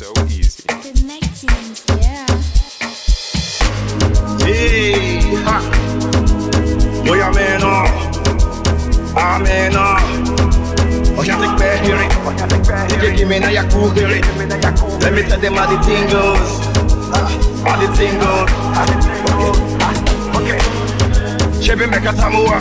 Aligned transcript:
so 0.00 0.12
easy. 0.28 0.62
Connecting, 0.66 1.76
yeah. 2.00 2.24
Hey, 4.40 5.20
ha. 5.44 5.60
Boy, 7.04 7.20
I'm. 7.20 7.36
Oh, 12.24 12.32
can't. 12.32 12.90
DJ, 12.90 13.12
oh, 13.12 13.14
give 13.14 13.28
me 13.28 13.40
now 13.40 13.50
your 13.50 13.68
cool. 13.68 13.88
Let 13.90 15.12
me 15.12 15.20
tell 15.20 15.38
them 15.38 15.52
how 15.52 15.68
the 15.68 15.76
thing 15.84 16.08
goes. 16.08 16.48
How 17.60 17.74
ah, 17.74 17.76
the 17.76 17.88
thing 17.94 18.16
goes. 18.24 18.48
Ah, 18.72 18.88
okay. 20.40 20.60
Ah, 20.64 21.60
Chevy 21.60 21.84
make 21.84 22.08
a 22.08 22.12
tamua. 22.16 22.56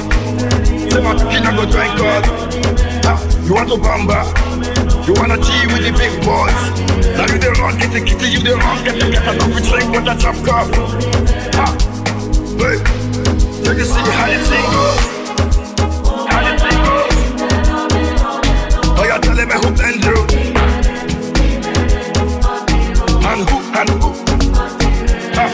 Kid 1.32 1.44
go 1.56 1.64
drink 1.71 1.98
God. 1.98 2.89
You 3.10 3.55
want 3.55 3.70
to 3.70 3.76
bamba? 3.82 4.21
You 5.07 5.14
wanna 5.15 5.38
G 5.42 5.50
with 5.74 5.82
the 5.82 5.89
big 5.97 6.14
boys? 6.21 6.54
Now 7.18 7.25
you 7.25 7.39
the 7.42 7.57
wrong, 7.57 7.75
get 7.79 7.89
the 7.89 8.01
kitty, 8.06 8.29
you 8.29 8.38
the 8.38 8.54
wrong, 8.56 8.84
get 8.84 9.01
the 9.01 9.10
get 9.10 9.25
a 9.25 9.34
coffee 9.34 9.65
drink 9.65 9.89
with 9.89 10.06
a 10.06 10.14
chop 10.14 10.38
cup. 10.46 10.70
Ha! 11.57 11.65
Hey! 12.61 12.78
You 13.65 13.74
can 13.74 13.87
see 13.89 14.06
how 14.14 14.29
thing 14.46 14.61
goes. 14.70 15.01
How 16.29 16.54
thing 16.54 16.78
goes. 16.86 17.18
Oh, 18.93 19.06
you're 19.10 19.18
telling 19.26 19.50
me 19.50 19.57
who 19.57 19.70
you? 20.06 20.18
And 23.26 23.42
who, 23.50 23.57
and 23.73 23.89
who? 23.89 24.10
Ha! 25.34 25.46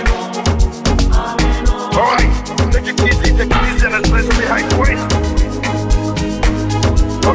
Alright, 1.95 2.31
take 2.73 2.87
it 2.91 2.99
easy, 2.99 3.31
take 3.31 3.47
it 3.47 3.63
easy, 3.71 3.85
and 3.85 3.95
let's 3.95 4.09
play 4.09 4.23
some 4.27 4.35
the 4.67 4.75
waist. 4.77 5.14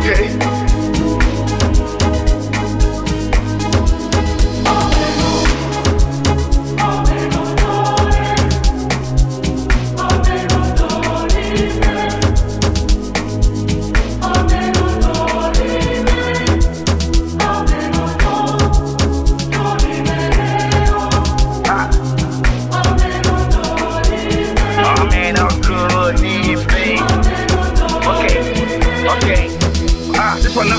Okay. 0.00 0.59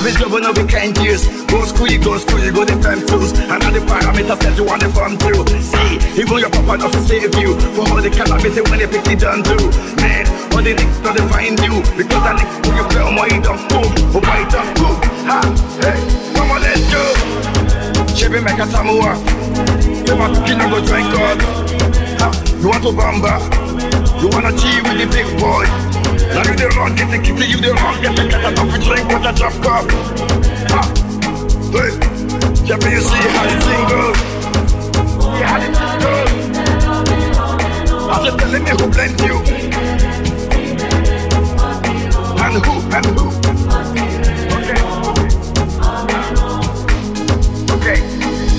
One 0.02 0.10
of 0.10 0.18
his 0.18 0.18
job, 0.18 0.42
no 0.42 0.52
be 0.52 0.64
kind 0.66 0.96
years. 0.98 1.26
Go 1.46 1.64
school, 1.64 1.86
you 1.86 2.02
go 2.02 2.18
school, 2.18 2.40
you 2.42 2.52
go 2.52 2.64
the 2.64 2.74
time 2.82 3.06
tools. 3.06 3.32
And 3.38 3.62
all 3.62 3.70
the 3.70 3.78
parameters 3.86 4.38
that 4.42 4.56
you 4.58 4.64
want 4.64 4.82
to 4.82 4.88
farm 4.90 5.16
through. 5.16 5.46
See, 5.62 6.18
even 6.18 6.38
your 6.38 6.50
papa 6.50 6.78
to 6.90 6.98
save 7.06 7.34
you. 7.38 7.54
For 7.78 7.86
all 7.86 8.02
the 8.02 8.10
calamity 8.10 8.62
when 8.66 8.80
you 8.80 8.88
pick 8.88 9.06
it 9.06 9.20
down 9.20 9.44
through. 9.46 9.70
Man, 10.02 10.26
all 10.50 10.62
the 10.62 10.74
not 11.06 11.16
to 11.16 11.22
find 11.30 11.54
you. 11.62 11.78
Because 11.94 12.22
that 12.26 12.34
nigga 12.34 12.56
put 12.66 12.74
your 12.74 12.88
play 12.90 13.02
on 13.02 13.14
my 13.14 13.28
don't 13.46 13.62
move. 13.70 13.90
Oh, 14.10 14.22
my 14.26 14.42
don't 14.50 14.72
move. 14.82 14.98
Ha, 15.30 15.38
hey, 15.86 15.98
come 16.34 16.50
on, 16.50 16.60
let's 16.66 16.82
go. 16.90 17.02
Chevy 18.10 18.42
make 18.42 18.58
a 18.58 18.66
tamua. 18.66 19.14
You 20.02 20.18
want 20.18 20.34
to 20.34 20.40
kill 20.42 20.58
go 20.66 20.78
drink 20.82 21.06
God. 21.14 21.38
Ha, 22.18 22.28
you 22.58 22.66
want 22.66 22.82
to 22.82 22.90
bamba. 22.90 23.38
You 24.18 24.28
wanna 24.34 24.50
cheat 24.58 24.82
with 24.82 24.98
the 24.98 25.06
big 25.06 25.30
boy. 25.38 25.91
Now 26.30 26.42
you 26.46 26.54
the 26.54 26.68
wrong, 26.76 26.94
get 26.94 27.10
the 27.10 27.18
kitty, 27.18 27.46
you 27.50 27.58
the 27.60 27.72
wrong, 27.74 28.00
get 28.00 28.14
the 28.14 28.28
cat 28.28 28.44
out 28.44 28.58
of 28.58 28.68
drink 28.84 29.08
with 29.08 29.26
a 29.26 29.32
drop 29.32 29.54
cup. 29.62 29.90
Ha! 30.70 30.82
Hey! 31.72 31.92
Yeah, 32.64 32.76
but 32.78 32.90
you 32.92 33.00
see 33.00 33.28
how 33.34 33.44
the 33.50 33.56
thing 33.66 33.84
goes. 33.90 34.18
See 35.18 35.42
how 35.42 35.58
the 35.58 35.66
thing 35.74 35.98
goes. 36.00 36.30
I 38.08 38.16
said, 38.22 38.38
telling 38.38 38.62
me 38.62 38.70
who 38.70 38.86
blend 38.90 39.20
you. 39.20 39.36
And 42.38 42.56
who, 42.64 42.74
and 42.94 43.06
who. 43.06 43.26
Okay. 47.74 47.98
Okay. 47.98 47.98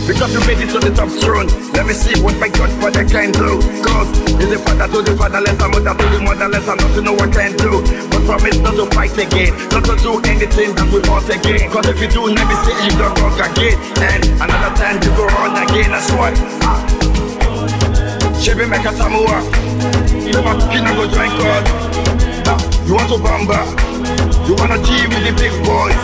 Because 0.07 0.31
you 0.33 0.39
made 0.41 0.59
it 0.59 0.69
to 0.71 0.79
the 0.79 0.91
top 0.95 1.09
throne. 1.09 1.62
Let 1.73 1.85
me 1.85 1.93
see 1.93 2.15
what 2.21 2.37
my 2.39 2.49
God 2.49 2.69
Godfather 2.69 3.05
can 3.09 3.31
do. 3.31 3.59
Cause 3.83 4.09
he's 4.39 4.51
a 4.53 4.59
father 4.59 4.87
to 4.87 4.99
the 5.01 5.17
fatherless, 5.17 5.59
a 5.59 5.67
mother 5.67 5.95
to 5.97 6.05
the 6.11 6.19
motherless, 6.21 6.67
and 6.67 6.79
not 6.79 6.91
to 6.95 7.01
know 7.01 7.13
what 7.13 7.33
can 7.33 7.51
do. 7.57 7.81
But 8.07 8.21
promise 8.29 8.57
not 8.59 8.75
to 8.77 8.85
fight 8.93 9.17
again, 9.17 9.51
not 9.73 9.83
to 9.89 9.95
do 9.99 10.21
anything 10.29 10.75
that 10.75 10.87
we 10.91 10.99
want 11.09 11.27
again. 11.27 11.71
Cause 11.71 11.87
if 11.89 11.99
you 11.99 12.07
do, 12.07 12.29
let 12.29 12.45
me 12.45 12.55
see 12.63 12.75
you 12.85 12.93
don't 12.95 13.15
wrong 13.19 13.35
again. 13.35 13.75
And 13.99 14.21
another 14.37 14.71
time 14.77 15.01
you 15.01 15.11
go 15.17 15.25
on 15.41 15.57
again, 15.59 15.91
that's 15.91 16.11
what. 16.13 16.35
Chevy 18.39 18.67
make 18.67 18.85
a 18.85 18.91
tamua. 18.91 19.39
You 20.23 20.39
want 20.43 20.59
to 20.59 20.91
go 20.93 21.03
drink 21.07 21.33
God. 21.39 21.63
You 22.85 22.93
want 22.95 23.09
to 23.09 23.17
bamba. 23.17 23.59
You 24.47 24.55
wanna 24.55 24.77
G 24.83 25.07
with 25.07 25.23
the 25.23 25.33
big 25.39 25.55
boys. 25.63 25.95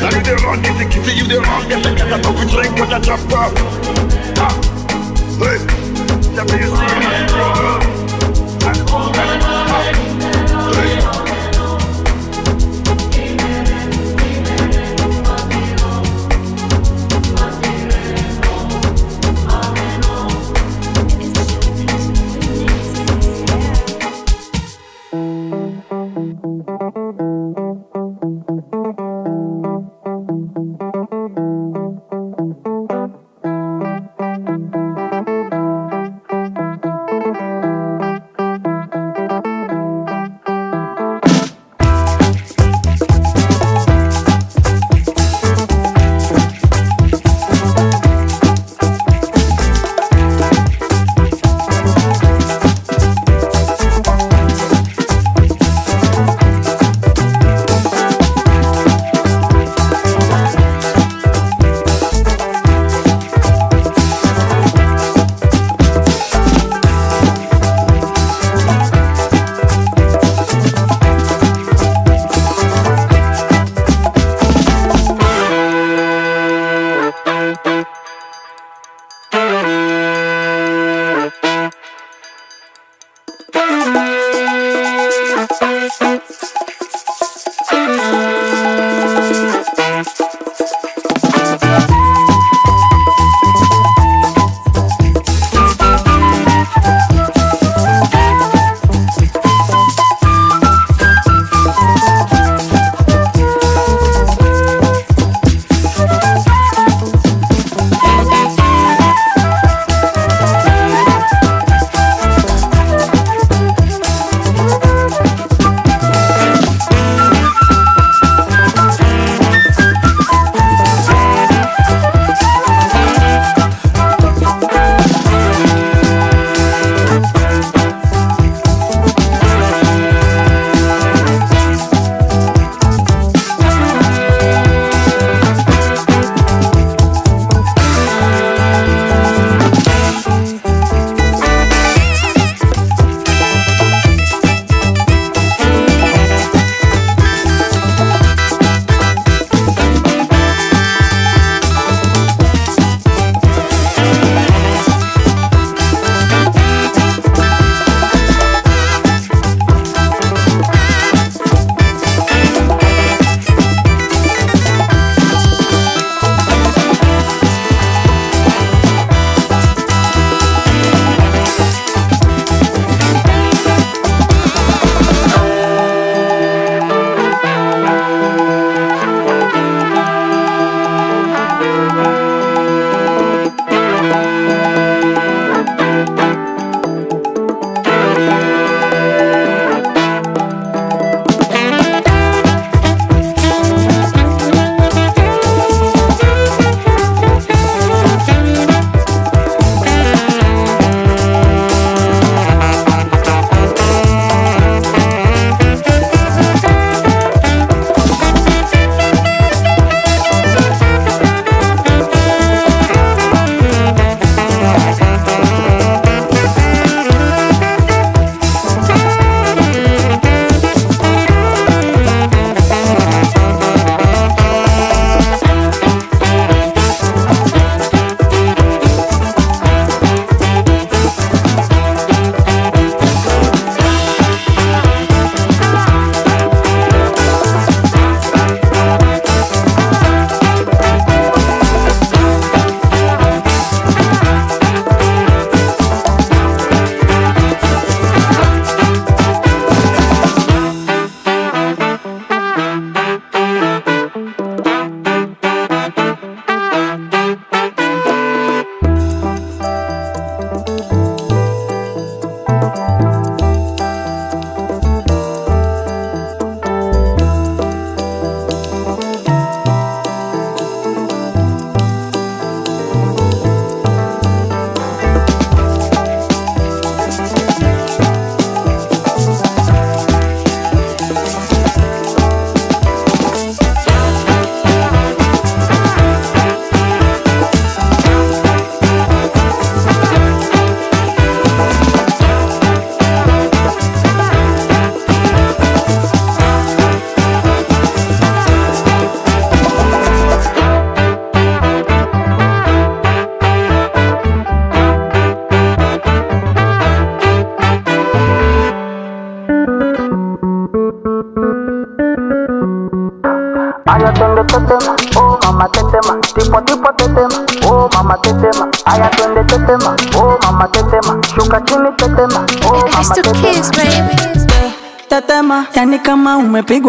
Now 0.00 0.08
you 0.08 0.22
the 0.24 0.40
wrong, 0.42 0.60
get 0.60 0.76
the 0.80 0.84
kitty, 0.88 1.16
you 1.16 1.24
the 1.28 1.40
wrong, 1.40 1.68
get 1.68 1.84
the 1.84 1.92
cat 1.94 2.12
up, 2.12 2.34
we 2.34 2.44
drink 2.50 2.74
with 2.80 2.92
a 2.92 3.00
chop 3.00 3.20
cup. 3.28 4.73
Ha! 5.36 7.03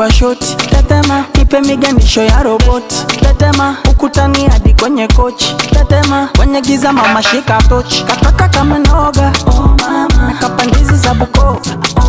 Umepigwa 0.05 0.11
shoti 0.13 0.55
tetema 0.55 1.23
ipe 1.41 1.61
miganisho 1.61 2.21
ya 2.23 2.43
roboti 2.43 2.95
tetema 3.19 3.77
ukutani 3.91 4.47
hadi 4.47 4.73
kwenye 4.73 5.07
kochi 5.07 5.55
tetema 5.71 6.29
kwenye 6.37 6.61
giza 6.61 6.93
mama 6.93 7.23
shika 7.23 7.57
tochi 7.69 8.03
kataka 8.03 8.49
kama 8.49 8.79
noga. 8.79 9.31
Oh 9.47 9.75
mama. 9.81 10.27
Nakapandizi 10.27 10.95
za 10.95 11.13
bukova 11.13 11.59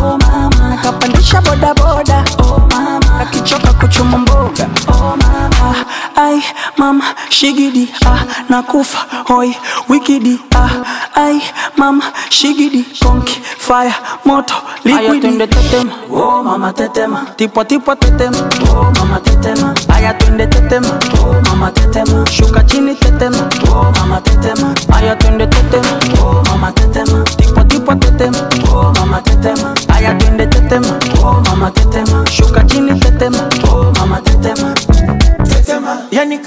oh 0.01 0.17
mama. 0.17 0.69
Nakapandisha 0.69 1.41
bodaboda 1.41 2.06
shigidi 7.37 7.89
ah 8.05 8.19
nakufa 8.49 8.97
hoi 9.27 9.55
wikidi 9.89 10.39
ah 10.55 10.69
ai 11.15 11.41
mama 11.77 12.03
shigidi 12.29 12.81
konki 13.03 13.41
fire 13.57 13.93
moto 14.25 14.55
liquidi. 14.85 15.37
tetema. 15.47 15.91
Oh 16.11 16.43
mama 16.43 16.73
tetema. 16.73 17.25
Tipo 17.35 17.63
tipo 17.63 17.95
tetema. 17.95 18.37
Oh 18.71 18.91
mama 18.99 19.19
tetema. 19.19 19.75
Aya 19.95 20.13
twende 20.13 20.47
tetema. 20.47 20.99
Oh 21.21 21.35
mama 21.49 21.71
tetema. 21.71 22.25
Shuka 22.31 22.63
chini 22.63 22.95
tetema. 22.95 23.49
Oh 23.71 23.91
mama 23.99 24.21
tetema. 24.21 24.73
Aya 24.95 25.15
twende 25.15 25.47
tetema 25.47 25.99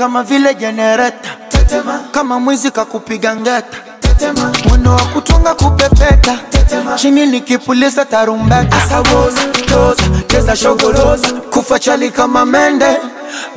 kama 0.01 0.23
vile 0.23 0.55
jenereta 0.55 1.29
tetema. 1.49 2.01
Kama 2.11 2.41
mwizi 2.41 2.71
kakupiga 2.71 3.37
ngeta. 3.37 3.79
Tetema. 4.01 4.53
Mwendo 4.69 4.91
wa 4.91 5.03
kutunga 5.03 5.55
kupepeta. 5.55 6.39
Tetema. 6.51 6.95
Chini 6.97 7.27
nikipuliza 7.27 8.05
tarumbeta. 8.05 8.77
Asawoza 8.77 9.41
toza 9.69 10.03
cheza 10.27 10.57
shogoroza 10.57 11.29
kufa 11.51 11.79
chali 11.79 12.11
kama 12.11 12.45
mende. 12.47 12.97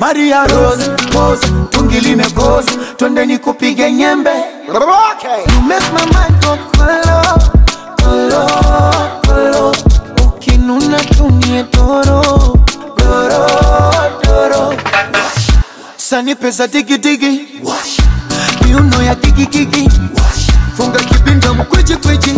Maria 0.00 0.46
Rose 0.46 0.90
poza 1.12 1.46
tungi 1.70 2.00
limekoza. 2.00 2.70
Twende 2.96 3.26
nikupige 3.26 3.92
nyembe. 3.92 4.30
You 4.68 5.60
make 5.62 5.92
my 5.92 6.04
mind 6.04 6.44
go 6.44 6.58
color, 6.76 7.38
kolo 8.02 8.46
sani 16.14 16.34
pesa 16.34 16.66
digidigi 16.68 17.40
miuno 18.66 19.02
ya 19.02 19.14
gigigigi 19.14 19.88
funga 20.76 20.98
kibinda 21.00 21.52
mkwijikwiji 21.54 22.34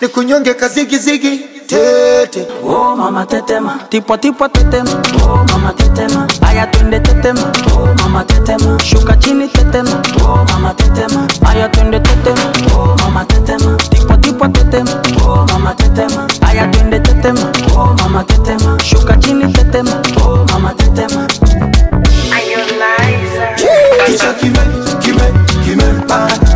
nikunyonge 0.00 0.54
kazigizigi 0.54 1.38
tete. 1.66 2.46
Oh 2.64 2.96
mama 2.96 3.26
tetema, 3.26 3.78
tipo 3.88 4.16
tipo 4.16 4.48
tetema, 4.48 4.90
oh 5.24 5.44
mama 5.52 5.72
tetema, 5.72 6.28
aya 6.48 6.66
twende 6.66 7.00
tetema, 7.00 7.52
oh 7.74 7.88
mama 8.02 8.24
tetema, 8.24 8.78
shuka 8.84 9.16
chini 9.16 9.48
tetema, 9.48 10.02
oh 10.24 10.44
mama 10.52 10.74
tetema, 10.74 11.28
aya 11.48 11.68
twende 11.68 12.00
tetema, 12.00 12.52
oh 12.76 12.96
mama 13.02 13.24
tetema, 13.24 13.76
tipo 13.76 14.16
tipo 14.16 14.48
tetema, 14.48 15.02
oh 15.26 15.46
mama 15.52 15.74
tetema, 15.74 16.28
aya 16.40 16.66
twende 16.68 17.00
tetema, 17.00 17.52
oh 17.76 17.94
mama 18.02 18.24
tetema, 18.24 18.78
shuka 18.84 19.16
chini 19.16 19.52
tetema, 19.52 20.02
oh 20.24 20.46
mama 20.52 20.74
tetema. 20.74 21.26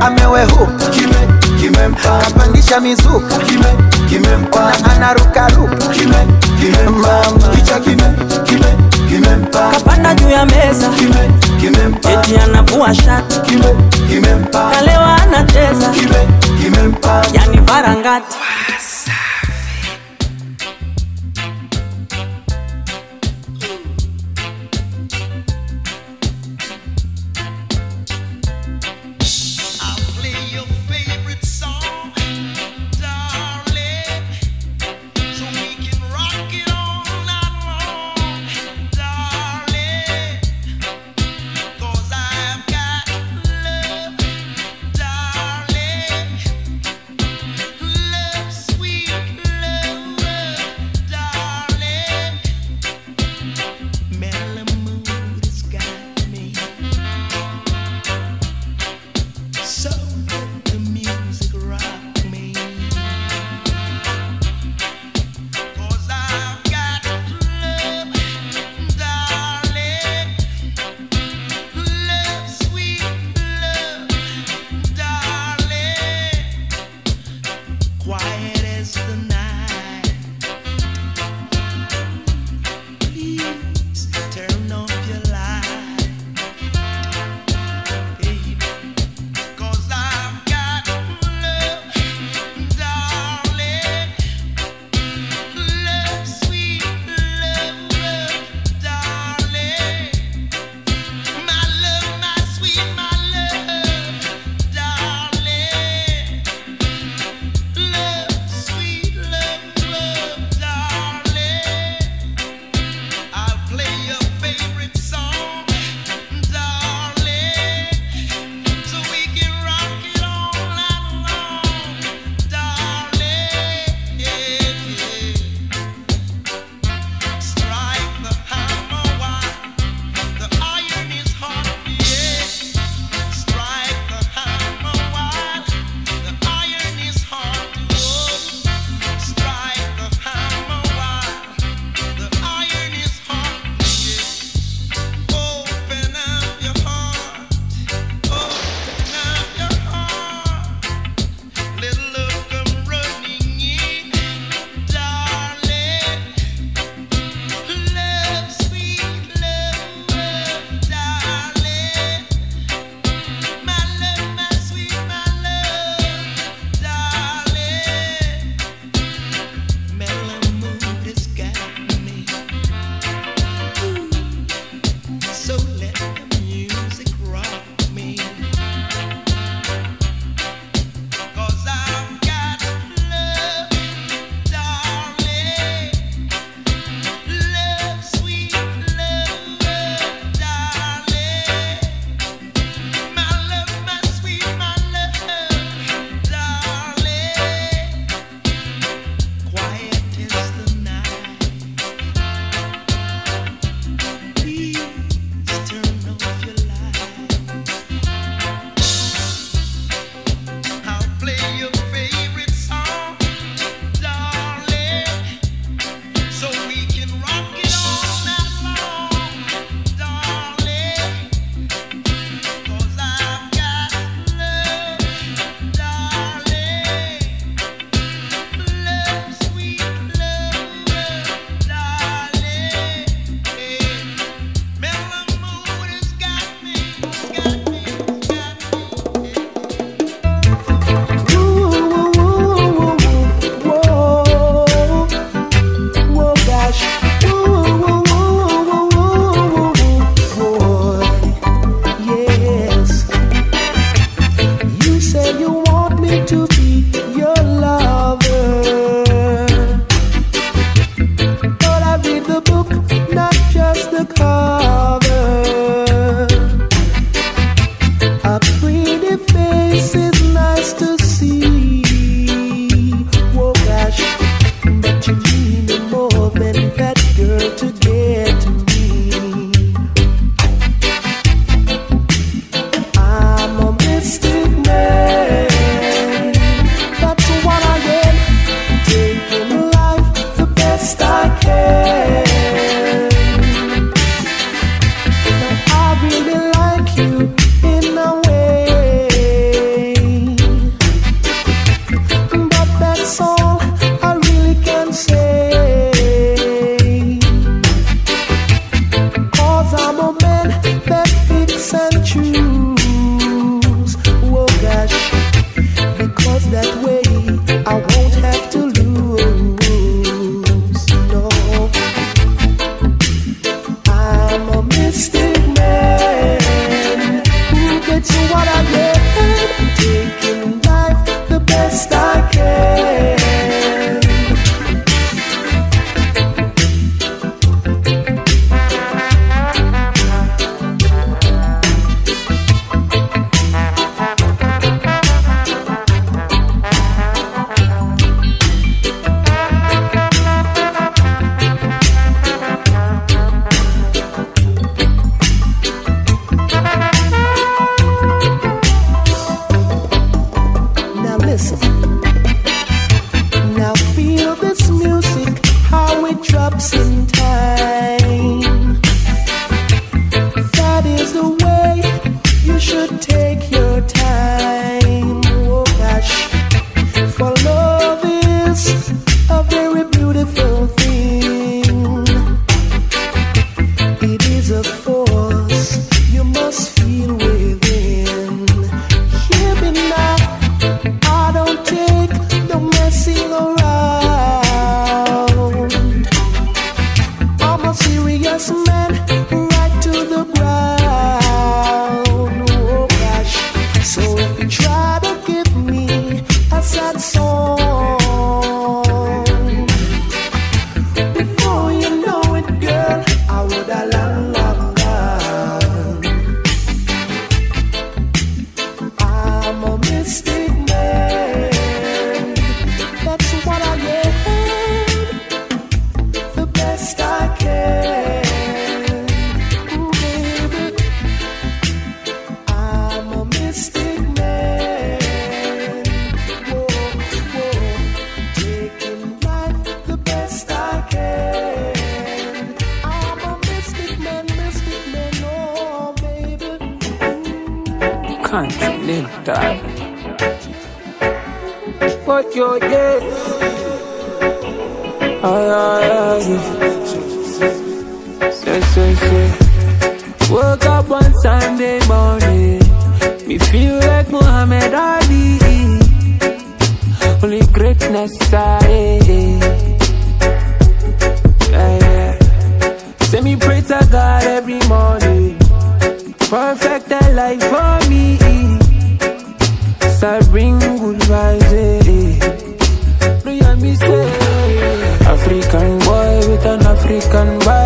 Amewehuka. 0.07 0.87
Kime 0.91 1.29
kimempa 1.61 2.19
kapandisha 2.19 2.81
mizuka. 2.81 3.39
Kime 3.39 3.67
kimempa 4.09 4.73
na 4.83 4.93
anarukaruka 4.93 5.77
kime 5.89 6.17
kimempa 6.61 7.23
kichwa 7.55 7.81
kime 7.81 8.13
kime 8.45 8.67
kimempa 9.09 9.71
Kapanda 9.71 10.15
juu 10.15 10.29
ya 10.31 10.47
meza, 10.47 10.89
kime 10.89 11.31
kimempa 11.61 12.11
eti 12.13 12.37
anavua 12.39 12.95
shati, 12.95 13.41
kime 13.41 13.75
kimempa 14.09 14.71
kalewa 14.71 15.17
anacheza, 15.23 15.89
kime 15.89 16.29
kimempa 16.63 17.23
yani 17.33 17.59
varangati. 17.61 18.37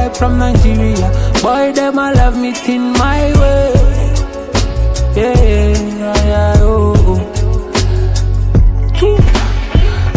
Vibe 0.08 0.16
from 0.16 0.38
Nigeria. 0.38 1.10
Boy, 1.42 1.72
them 1.72 1.98
I 1.98 2.12
love 2.12 2.36
me 2.36 2.54
in 2.66 2.92
my 2.92 3.32
way. 3.40 3.72
Yeah, 5.14 5.74
yeah, 6.26 6.54
oh. 6.60 6.94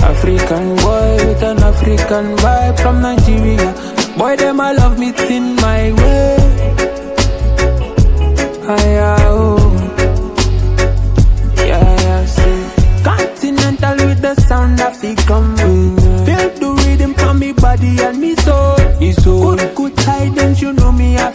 African 0.03 0.75
boy 0.77 1.27
with 1.27 1.43
an 1.43 1.59
African 1.63 2.35
vibe 2.37 2.79
from 2.79 3.01
Nigeria. 3.01 3.73
Boy, 4.17 4.35
them 4.35 4.59
I 4.61 4.73
love 4.73 4.97
me 4.99 5.13
in 5.29 5.55
my 5.55 5.91
way. 5.93 6.37
Ay, 8.67 8.99
oh. 9.27 9.60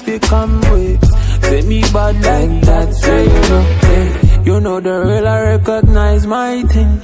To 0.07 0.19
come 0.21 0.61
with. 0.73 1.05
Say 1.45 1.63
me 1.63 1.81
bad 1.93 2.15
like 2.31 2.61
that, 2.69 2.95
say 2.95 3.25
you 3.25 3.43
know. 3.51 4.43
You 4.47 4.61
know 4.61 4.81
the 4.81 4.95
real, 5.05 5.27
I 5.29 5.41
recognize 5.57 6.27
my 6.27 6.63
thing. 6.63 7.01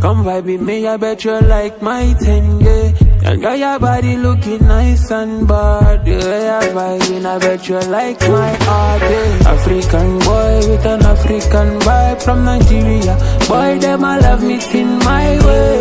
Come 0.00 0.22
vibe 0.24 0.44
with 0.44 0.60
me, 0.60 0.86
I 0.86 0.96
bet 0.98 1.24
you 1.24 1.40
like 1.40 1.80
my 1.80 2.12
thing, 2.14 2.60
yeah. 2.60 2.92
And 3.24 3.40
girl, 3.40 3.56
your 3.56 3.78
body 3.78 4.16
looking 4.18 4.60
nice 4.68 5.10
and 5.10 5.48
bad. 5.48 6.04
Way 6.06 6.50
I 6.50 6.60
vibing, 6.76 7.24
I 7.24 7.38
bet 7.38 7.68
you 7.68 7.80
like 7.80 8.20
my 8.20 8.50
art, 8.68 9.02
yeah. 9.02 9.52
African 9.54 10.18
boy 10.18 10.54
with 10.68 10.84
an 10.86 11.02
African 11.02 11.68
vibe 11.80 12.22
from 12.22 12.44
Nigeria. 12.44 13.14
Boy, 13.48 13.78
them 13.78 14.04
I 14.04 14.18
love 14.18 14.42
me 14.42 14.60
in 14.78 14.98
my 14.98 15.28
way. 15.46 15.78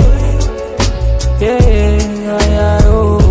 Yeah, 1.41 1.62
yeah, 1.67 2.47
yeah, 2.47 2.80
oh. 2.84 3.22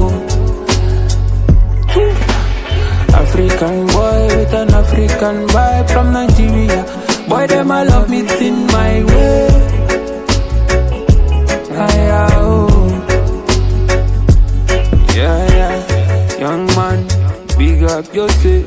African 3.33 3.87
boy 3.87 4.27
with 4.37 4.53
an 4.53 4.75
African 4.75 5.47
vibe 5.49 5.90
from 5.90 6.12
Nigeria. 6.12 6.85
Boy, 7.27 7.47
them 7.47 7.71
I 7.71 7.83
love 7.85 8.11
me 8.11 8.21
in 8.21 8.66
my 8.66 9.03
way. 9.05 9.49
Ay, 11.73 12.11
ah, 12.12 12.29
oh. 12.37 12.68
Yeah, 15.16 15.49
yeah. 15.57 16.40
Young 16.40 16.66
man, 16.77 17.09
big 17.57 17.83
up 17.85 18.12
yourself. 18.12 18.66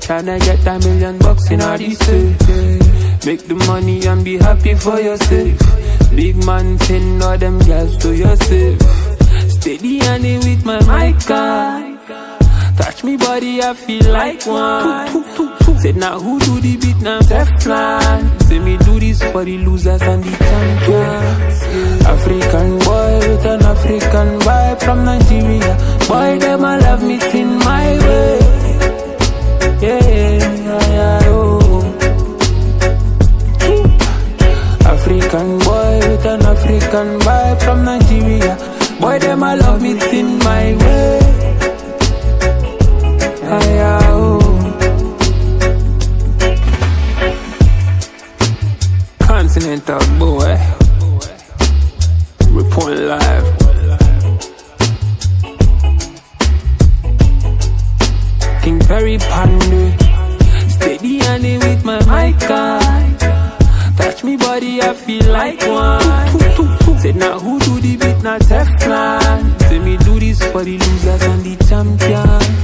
Tryna 0.00 0.40
get 0.40 0.66
a 0.66 0.78
million 0.78 1.18
bucks 1.18 1.50
in 1.50 1.60
all 1.60 1.76
this 1.76 1.98
safe. 1.98 3.26
Make 3.26 3.46
the 3.48 3.62
money 3.68 4.06
and 4.06 4.24
be 4.24 4.38
happy 4.38 4.74
for 4.76 4.98
yourself. 4.98 5.60
Big 6.16 6.36
man, 6.46 6.78
send 6.78 7.22
all 7.22 7.36
them 7.36 7.58
girls 7.58 7.98
to 7.98 8.16
yourself. 8.16 8.80
Steady 9.50 10.00
and 10.00 10.24
it 10.24 10.42
with 10.42 10.64
my 10.64 10.80
mic 10.88 11.30
on. 11.30 11.93
Touch 12.76 13.04
me 13.04 13.16
body, 13.16 13.62
I 13.62 13.74
feel 13.74 14.04
like 14.12 14.44
one. 14.46 15.24
Said 15.80 15.96
now 15.96 16.18
who 16.18 16.38
do 16.40 16.60
the 16.60 16.76
beat 16.76 16.96
now? 17.02 17.20
Teflon. 17.20 18.42
Say 18.44 18.58
me 18.58 18.76
do 18.78 18.98
this 18.98 19.22
for 19.32 19.44
the 19.44 19.58
losers 19.58 20.02
and 20.02 20.24
the 20.24 20.30
champions. 20.30 21.62
African 22.06 22.78
boy 22.78 23.18
with 23.28 23.46
an 23.46 23.62
African 23.62 24.28
vibe 24.40 24.82
from 24.82 25.04
Nigeria. 25.04 25.74
Boy, 26.08 26.38
them 26.38 26.64
I 26.64 26.78
love 26.78 27.02
me 27.02 27.14
in 27.40 27.58
my 27.58 27.86
way. 28.06 28.38
Yeah, 29.80 30.00
yeah, 30.08 30.88
yeah, 30.94 31.20
oh. 31.26 31.80
African 34.86 35.58
boy 35.58 35.98
with 36.08 36.26
an 36.26 36.42
African 36.42 37.18
vibe 37.20 37.62
from 37.62 37.84
Nigeria. 37.84 38.56
Boy, 39.00 39.18
them 39.18 39.42
I 39.42 39.54
love 39.56 39.82
me 39.82 39.92
in 40.18 40.38
my 40.38 40.76
way. 40.76 41.23
Boy. 50.18 50.58
Live. 52.86 53.44
With 61.58 61.84
my 61.84 61.98
mic. 62.06 62.38
Touch 63.96 64.24
me 64.24 64.36
body, 64.36 64.80
I 64.80 64.94
feel 64.94 65.24
like 65.30 65.60
one. 65.66 66.98
Said 67.00 67.16
now 67.16 67.38
who 67.38 67.58
do 67.60 67.80
the 67.80 67.96
beat, 67.96 68.22
not 68.22 68.40
Teflon. 68.40 69.60
Say 69.68 69.78
me 69.78 69.96
do 69.98 70.18
this 70.18 70.42
for 70.50 70.64
the 70.64 70.78
losers 70.78 71.22
and 71.22 71.42
the 71.44 71.56
champions. 71.66 72.63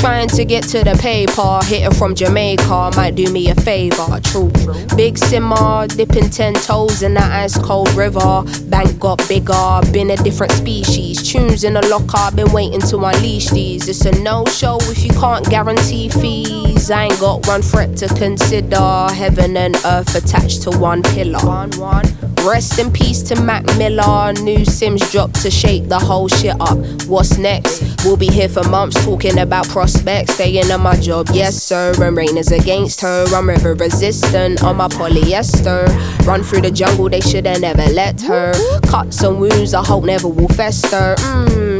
Trying 0.00 0.28
to 0.28 0.46
get 0.46 0.64
to 0.68 0.82
the 0.82 0.98
paper, 0.98 1.60
hitting 1.66 1.92
from 1.92 2.14
Jamaica 2.14 2.92
might 2.96 3.14
do 3.16 3.30
me 3.30 3.50
a 3.50 3.54
favor. 3.54 4.18
True, 4.24 4.50
big 4.96 5.18
simmer, 5.18 5.86
dipping 5.88 6.30
ten 6.30 6.54
toes 6.54 7.02
in 7.02 7.12
that 7.14 7.30
ice 7.30 7.58
cold 7.58 7.92
river. 7.92 8.42
Bank 8.70 8.98
got 8.98 9.18
bigger, 9.28 9.80
been 9.92 10.10
a 10.10 10.16
different 10.16 10.52
species. 10.52 11.22
Tunes 11.22 11.64
in 11.64 11.74
the 11.74 11.86
locker, 11.88 12.34
been 12.34 12.50
waiting 12.50 12.80
to 12.80 12.96
unleash 12.96 13.50
these. 13.50 13.88
It's 13.88 14.06
a 14.06 14.12
no 14.22 14.46
show 14.46 14.78
if 14.84 15.04
you 15.04 15.10
can't 15.10 15.44
guarantee 15.50 16.08
fees. 16.08 16.90
I 16.90 17.04
ain't 17.04 17.20
got 17.20 17.46
one 17.46 17.60
threat 17.60 17.94
to 17.98 18.08
consider. 18.08 19.08
Heaven 19.12 19.54
and 19.58 19.76
earth 19.84 20.14
attached 20.14 20.62
to 20.62 20.70
one 20.70 21.02
pillar. 21.02 21.44
One, 21.46 21.72
one. 21.72 22.06
Rest 22.46 22.78
in 22.78 22.90
peace 22.90 23.22
to 23.24 23.40
Mac 23.40 23.64
Miller. 23.76 24.32
New 24.32 24.60
Simz 24.60 25.10
dropped 25.12 25.40
to 25.42 25.50
shake 25.50 25.88
the 25.88 25.98
whole 25.98 26.26
shit 26.28 26.58
up. 26.60 26.78
What's 27.06 27.36
next? 27.38 27.82
We'll 28.04 28.16
be 28.16 28.28
here 28.28 28.48
for 28.48 28.64
months 28.64 29.04
talking 29.04 29.38
about 29.38 29.68
prospects. 29.68 30.34
Staying 30.34 30.70
on 30.70 30.80
my 30.82 30.96
job, 30.96 31.28
yes 31.32 31.62
sir. 31.62 31.92
And 32.02 32.16
rain 32.16 32.36
is 32.36 32.50
against 32.50 33.00
her. 33.02 33.26
I'm 33.34 33.48
river 33.48 33.74
resistant 33.74 34.64
on 34.64 34.76
my 34.76 34.88
polyester. 34.88 35.86
Run 36.26 36.42
through 36.42 36.62
the 36.62 36.70
jungle, 36.70 37.08
they 37.08 37.20
shoulda 37.20 37.58
never 37.58 37.86
let 37.92 38.20
her. 38.22 38.52
Cuts 38.88 39.22
and 39.22 39.38
wounds, 39.40 39.74
I 39.74 39.84
hope 39.84 40.04
never 40.04 40.28
will 40.28 40.48
fester. 40.48 41.14
Mmm, 41.18 41.79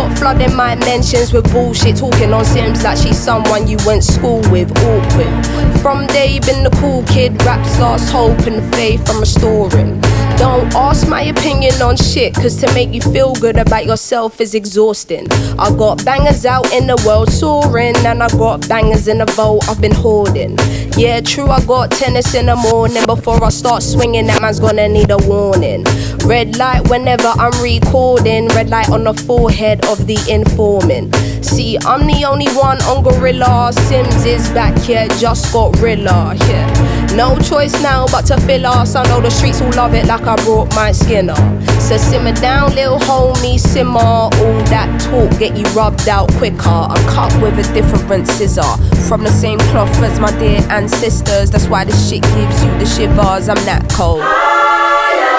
flooding 0.17 0.55
my 0.55 0.75
mentions 0.75 1.33
with 1.33 1.51
bullshit. 1.51 1.97
Talking 1.97 2.33
on 2.33 2.43
Simz 2.43 2.83
like 2.83 2.97
she's 2.97 3.17
someone 3.17 3.67
you 3.67 3.77
went 3.85 4.03
school 4.03 4.41
with. 4.51 4.71
Awkward. 4.77 5.79
From 5.81 6.07
day 6.07 6.39
been 6.39 6.63
the 6.63 6.71
cool 6.79 7.03
kid. 7.03 7.41
Raps 7.43 7.79
lost 7.79 8.11
hope 8.11 8.39
and 8.47 8.61
faith 8.75 9.09
I'm 9.09 9.19
restoring. 9.19 10.01
Don't 10.41 10.73
ask 10.73 11.07
my 11.07 11.21
opinion 11.21 11.79
on 11.83 11.95
shit, 11.95 12.33
cause 12.33 12.55
to 12.61 12.73
make 12.73 12.91
you 12.91 12.99
feel 12.99 13.35
good 13.35 13.57
about 13.57 13.85
yourself 13.85 14.41
is 14.41 14.55
exhausting. 14.55 15.31
I 15.59 15.69
got 15.77 16.03
bangers 16.03 16.47
out 16.47 16.71
in 16.73 16.87
the 16.87 16.95
world 17.05 17.31
soaring, 17.31 17.95
and 17.97 18.23
I 18.23 18.27
got 18.29 18.67
bangers 18.67 19.07
in 19.07 19.19
the 19.19 19.25
vault 19.25 19.69
I've 19.69 19.79
been 19.79 19.93
hoarding. 19.93 20.57
Yeah, 20.97 21.21
true, 21.21 21.47
I 21.47 21.63
got 21.63 21.91
tennis 21.91 22.33
in 22.33 22.47
the 22.47 22.55
morning. 22.55 23.05
Before 23.05 23.43
I 23.43 23.49
start 23.49 23.83
swinging, 23.83 24.25
that 24.27 24.41
man's 24.41 24.59
gonna 24.59 24.89
need 24.89 25.11
a 25.11 25.17
warning. 25.17 25.83
Red 26.25 26.57
light 26.57 26.89
whenever 26.89 27.27
I'm 27.27 27.53
recording, 27.61 28.47
red 28.49 28.71
light 28.71 28.89
on 28.89 29.03
the 29.03 29.13
forehead 29.13 29.85
of 29.91 30.07
the 30.07 30.17
informant. 30.27 31.13
See, 31.45 31.77
I'm 31.85 32.07
the 32.07 32.25
only 32.25 32.49
one 32.53 32.81
on 32.83 33.03
Gorilla. 33.03 33.71
Simz 33.73 34.25
is 34.25 34.49
back 34.49 34.75
here, 34.79 35.07
just 35.19 35.53
got 35.53 35.77
Rilla. 35.79 36.35
Yeah, 36.47 37.13
no 37.15 37.37
choice 37.39 37.79
now 37.81 38.07
but 38.07 38.25
to 38.27 38.41
fill 38.41 38.65
us. 38.65 38.95
I 38.95 39.03
know 39.03 39.21
the 39.21 39.29
streets 39.29 39.61
will 39.61 39.71
love 39.71 39.93
it 39.93 40.07
like 40.07 40.23
I 40.23 40.35
brought 40.43 40.73
my 40.75 40.91
skin 40.91 41.11
skinner. 41.11 41.35
So 41.79 41.97
simmer 41.97 42.33
down, 42.33 42.73
little 42.75 42.99
homie, 42.99 43.59
simmer. 43.59 43.99
All 43.99 44.31
that 44.71 45.01
talk 45.01 45.37
get 45.39 45.57
you 45.57 45.65
rubbed 45.75 46.07
out 46.07 46.31
quicker. 46.35 46.69
I'm 46.69 47.03
cut 47.09 47.33
with 47.41 47.59
a 47.59 47.73
different 47.73 48.27
scissor. 48.27 48.77
From 49.07 49.23
the 49.23 49.31
same 49.31 49.59
cloth 49.71 50.01
as 50.01 50.19
my 50.19 50.31
dear 50.39 50.61
ancestors. 50.69 51.51
That's 51.51 51.67
why 51.67 51.83
this 51.83 52.09
shit 52.09 52.23
gives 52.23 52.63
you 52.63 52.71
the 52.79 52.85
shivers. 52.85 53.49
I'm 53.49 53.63
that 53.65 53.89
cold. 53.91 54.21
Higher. 54.23 55.31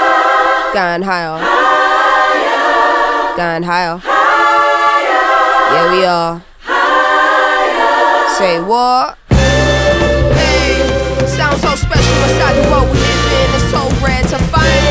Going 0.75 1.03
higher. 1.03 1.39
higher. 1.41 3.37
Going 3.37 3.63
higher. 3.63 4.01
Yeah, 5.83 5.91
we 5.91 6.05
are. 6.05 6.43
Say 8.39 8.61
what? 8.63 9.19
Hey, 10.39 10.79
sounds 11.27 11.61
so 11.61 11.75
special 11.75 12.17
inside 12.23 12.55
the 12.55 12.71
world 12.71 12.87
we 12.87 12.99
live 13.03 13.27
in. 13.35 13.51
It's 13.59 13.67
so 13.75 13.83
rare 13.99 14.23
to 14.23 14.39
find. 14.55 14.83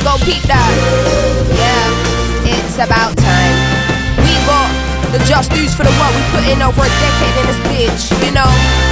Go 0.00 0.16
peep 0.24 0.42
that. 0.48 0.72
Yeah, 1.52 2.56
it's 2.56 2.76
about 2.76 3.12
time. 3.20 3.56
We 4.24 4.32
got 4.48 4.72
the 5.12 5.20
just 5.28 5.52
dues 5.52 5.74
for 5.74 5.84
the 5.84 5.92
work 6.00 6.14
we 6.16 6.22
put 6.32 6.48
in 6.48 6.62
over 6.62 6.80
a 6.80 6.88
decade 6.88 7.36
in 7.36 7.46
this 7.52 7.60
bitch, 7.68 8.24
you 8.24 8.32
know? 8.32 8.91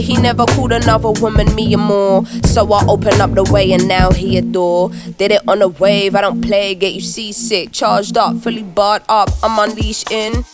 He 0.00 0.16
never 0.16 0.46
called 0.46 0.72
another 0.72 1.10
woman 1.10 1.54
me 1.54 1.74
and 1.74 1.82
more. 1.82 2.24
So 2.44 2.72
I 2.72 2.84
open 2.86 3.20
up 3.20 3.34
the 3.34 3.44
way 3.44 3.72
and 3.72 3.86
now 3.86 4.10
he 4.10 4.38
adore. 4.38 4.90
Did 5.18 5.32
it 5.32 5.42
on 5.46 5.62
a 5.62 5.68
wave, 5.68 6.14
I 6.14 6.20
don't 6.20 6.40
play, 6.40 6.74
get 6.74 6.94
you 6.94 7.00
seasick. 7.00 7.72
Charged 7.72 8.16
up, 8.16 8.36
fully 8.38 8.62
barred 8.62 9.02
up, 9.08 9.30
I'm 9.42 9.58
unleashed 9.58 10.10
in. 10.10 10.44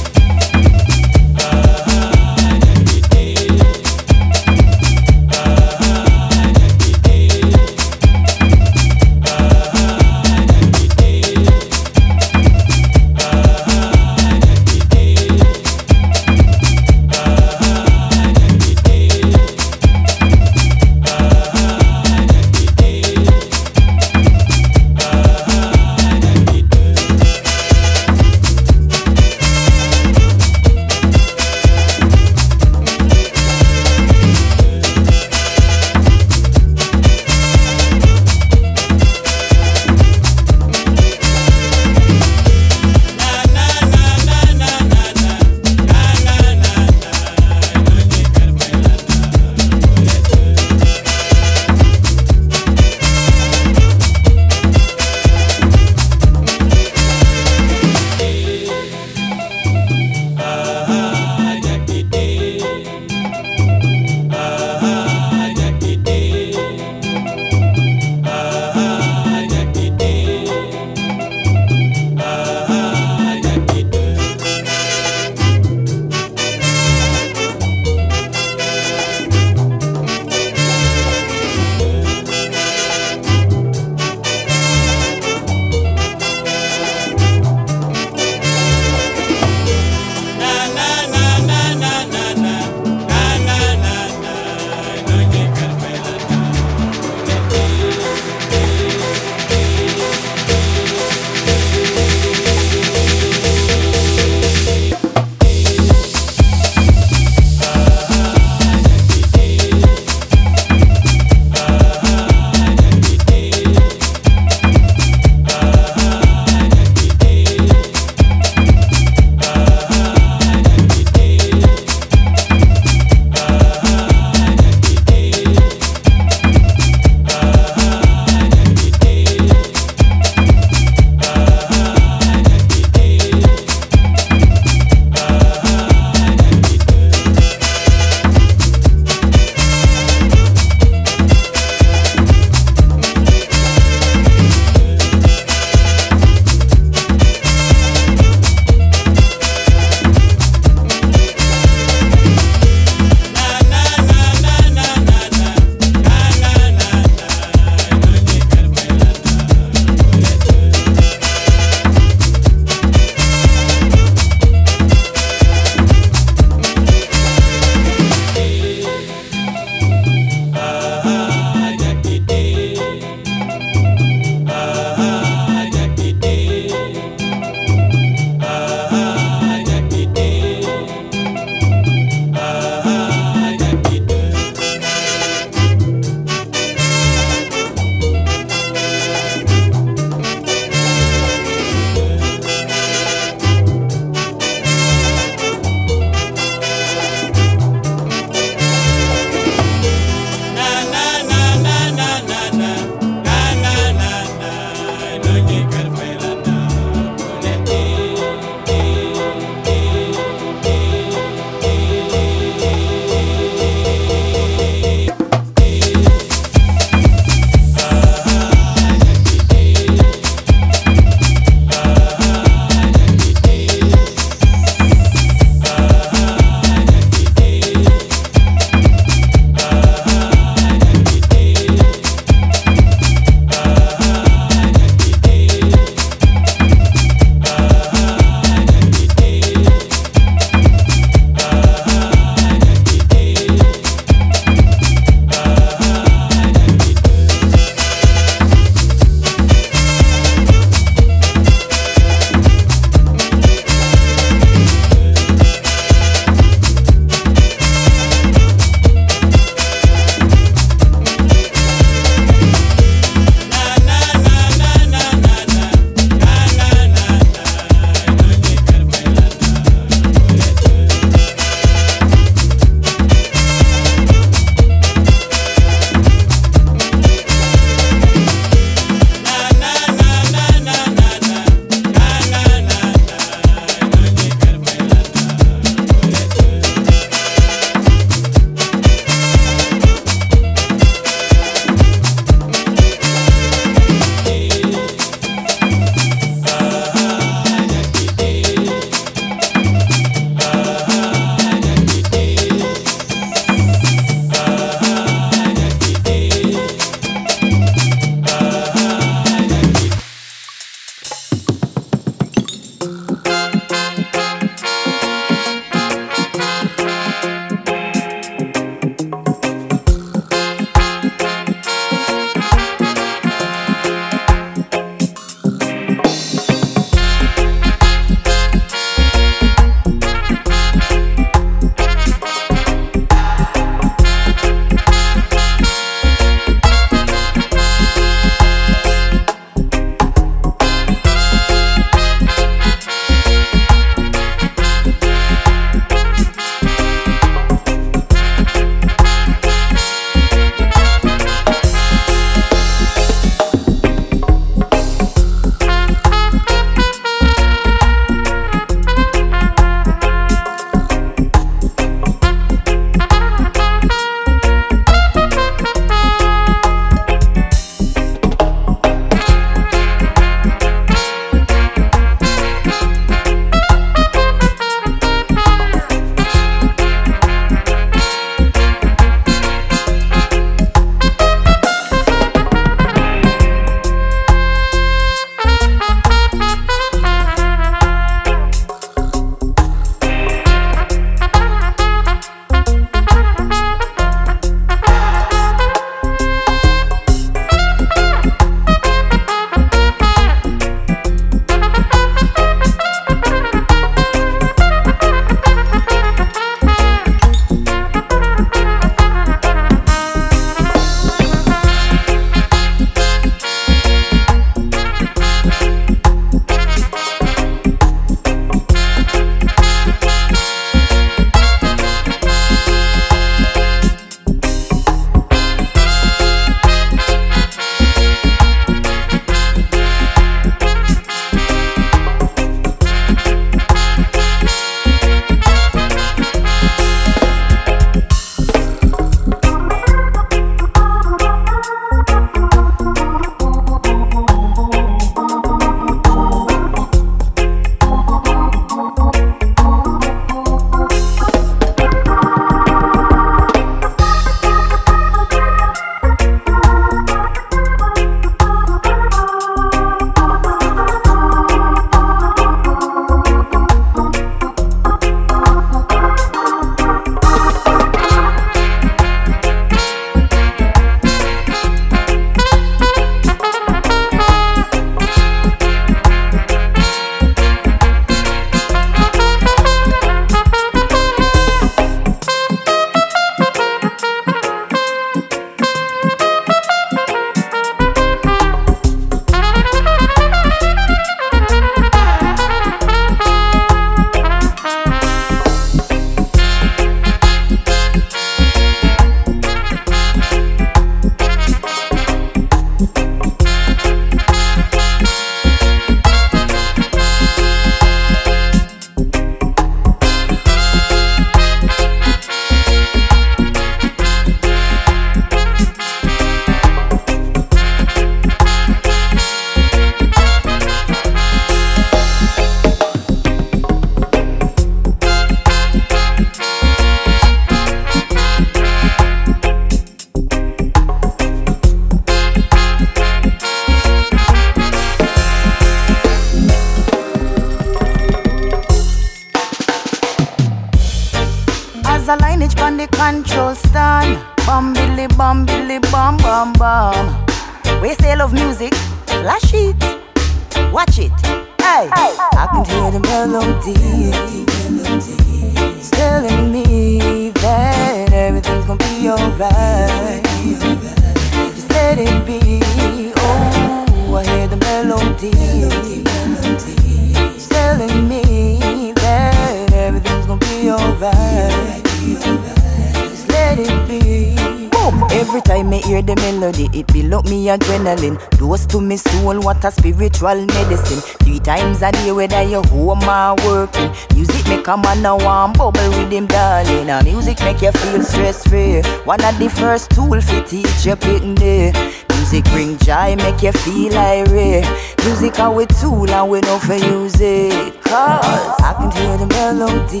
Spiritual 580.08 580.46
medicine. 580.46 581.00
Three 581.22 581.38
times 581.38 581.82
a 581.82 581.92
day, 581.92 582.10
whether 582.12 582.42
you 582.42 582.62
home 582.62 583.04
or 583.04 583.36
working. 583.46 583.90
Music 584.14 584.46
make 584.48 584.66
a 584.66 584.76
man 584.76 585.04
a 585.06 585.16
warm 585.16 585.52
bubble 585.52 585.88
with 585.90 586.10
him, 586.10 586.26
darling. 586.26 586.90
And 586.90 587.04
music 587.04 587.38
make 587.40 587.62
you 587.62 587.72
feel 587.72 588.02
stress 588.02 588.46
free. 588.46 588.82
One 589.04 589.22
of 589.24 589.38
the 589.38 589.48
first 589.48 589.90
tool 589.90 590.20
for 590.20 590.42
teach 590.42 590.86
you 590.86 590.96
pitting 590.96 591.34
there. 591.36 591.72
Music 592.10 592.44
bring 592.46 592.78
joy, 592.78 593.14
make 593.16 593.42
you 593.42 593.52
feel 593.52 593.96
irate. 593.96 594.66
Music 595.04 595.38
our 595.38 595.66
tool 595.66 596.10
and 596.10 596.30
we 596.30 596.40
know 596.40 596.58
for 596.58 596.74
use 596.74 597.20
it. 597.20 597.80
Cause 597.82 598.60
I 598.60 598.74
can 598.78 598.90
hear 598.90 599.16
the 599.18 599.26
melody. 599.26 600.00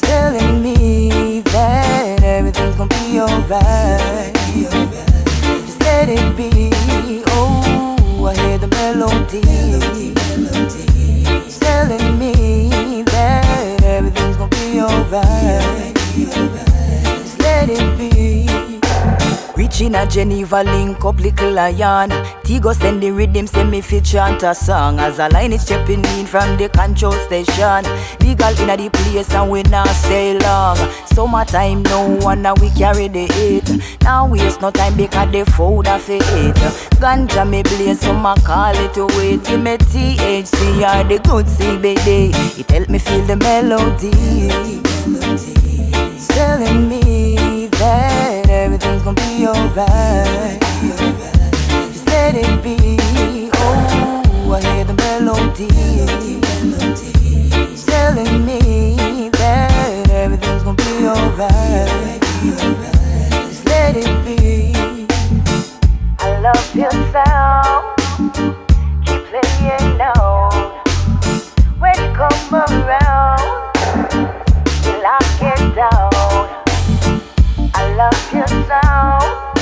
Telling 0.00 0.62
me 0.62 1.40
that 1.40 2.22
everything's 2.22 2.76
gonna 2.76 2.88
be 2.88 3.20
alright. 3.20 4.15
Hear 8.36 8.58
the 8.58 8.68
melody. 8.68 9.40
It's 11.46 11.58
telling 11.58 12.18
me 12.18 13.02
that 13.02 13.82
everything's 13.82 14.36
gonna 14.36 14.50
be 14.50 14.80
alright. 14.80 15.94
Just 16.14 17.38
let 17.40 17.68
it 17.70 17.98
be. 17.98 18.46
Reaching 19.56 19.94
a 19.94 20.06
Geneva 20.06 20.62
link 20.62 21.02
up 21.04 21.18
little 21.18 21.50
lion 21.50 22.10
Tigo 22.44 22.74
send 22.74 23.02
the 23.02 23.10
rhythm 23.10 23.46
send 23.46 23.70
me 23.70 23.80
fit 23.80 24.04
chant 24.04 24.42
a 24.42 24.54
song 24.54 24.98
As 24.98 25.18
a 25.18 25.28
line 25.30 25.52
is 25.52 25.62
stepping 25.62 26.04
in 26.04 26.26
from 26.26 26.58
the 26.58 26.68
control 26.68 27.12
station 27.12 27.84
Legal 28.36 28.62
in 28.62 28.70
a 28.70 28.76
the 28.76 28.90
place 28.90 29.32
and 29.32 29.50
we 29.50 29.62
not 29.64 29.88
stay 29.88 30.38
long 30.38 30.76
Summertime 31.06 31.82
now 31.84 32.30
and 32.30 32.42
now 32.42 32.54
we 32.60 32.68
carry 32.70 33.08
the 33.08 33.26
heat 33.32 33.64
Now 34.02 34.28
waste 34.28 34.60
no 34.60 34.70
time 34.70 34.94
because 34.96 35.32
the 35.32 35.44
food 35.52 35.86
a 35.86 35.98
fit 35.98 36.22
Ganja 37.00 37.48
me 37.48 37.62
blaze 37.62 38.00
so 38.00 38.12
my 38.12 38.34
call 38.36 38.74
it 38.76 38.92
to 38.94 39.06
wait 39.16 39.42
Give 39.44 39.62
me 39.62 39.76
THC 39.78 40.82
or 40.84 41.08
the 41.08 41.18
good 41.26 41.46
CBD 41.46 42.58
It 42.58 42.70
help 42.70 42.88
me 42.90 42.98
feel 42.98 43.24
the 43.24 43.36
melody 43.36 44.10
It's 46.14 46.28
telling 46.28 46.88
me 46.88 47.68
that 47.68 48.50
everything's 48.50 49.02
gonna 49.02 49.14
be 49.14 49.46
alright. 49.46 50.60
Just 51.92 52.06
let 52.06 52.34
it 52.34 52.62
be. 52.62 53.48
Oh, 53.54 54.52
I 54.52 54.60
hear 54.60 54.84
the 54.84 54.94
melody. 54.94 57.15
Telling 58.06 58.46
me 58.46 59.30
that 59.30 60.08
everything's 60.10 60.62
gonna 60.62 60.76
be 60.76 61.08
alright. 61.08 62.20
Just 63.48 63.66
let 63.66 63.96
it 63.96 64.24
be. 64.24 65.08
I 66.20 66.38
love 66.38 66.72
your 66.72 66.92
sound. 67.10 67.96
Keep 69.04 69.24
playing 69.26 69.98
now. 69.98 70.50
When 71.80 71.94
you 71.98 72.14
come 72.14 72.54
around, 72.54 73.74
you 74.84 74.92
lock 75.02 75.42
it 75.42 75.74
down. 75.74 76.12
I 77.74 77.92
love 77.96 78.32
your 78.32 78.46
sound. 78.68 79.55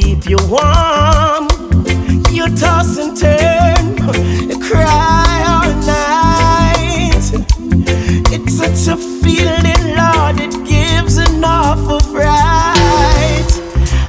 keep 0.00 0.28
you 0.28 0.38
warm. 0.48 1.48
You 2.30 2.44
toss 2.56 2.96
and 2.96 3.16
turn, 3.16 3.84
you 4.48 4.58
cry 4.58 5.36
all 5.52 5.72
night. 5.86 7.26
It's 8.32 8.54
such 8.56 8.94
a 8.94 8.96
feeling, 8.96 9.82
Lord, 10.00 10.36
it 10.40 10.54
gives 10.66 11.18
an 11.18 11.44
awful 11.44 12.00
fright. 12.00 13.50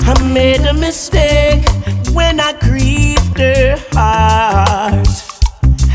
I 0.10 0.32
made 0.34 0.62
a 0.62 0.74
mistake 0.74 1.66
when 2.14 2.40
I 2.40 2.54
grieved 2.60 3.38
her 3.40 3.78
heart. 3.92 5.08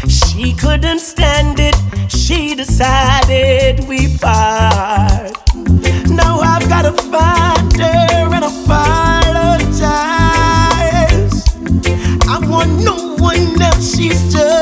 She 0.09 0.53
couldn't 0.55 1.01
stand 1.01 1.59
it, 1.59 1.77
she 2.11 2.55
decided 2.55 3.89
we 3.89 4.17
part. 4.19 5.33
Now 6.09 6.41
I've 6.41 6.69
got 6.69 6.83
to 6.83 6.93
find. 6.93 7.56
she's 13.97 14.31
just 14.31 14.56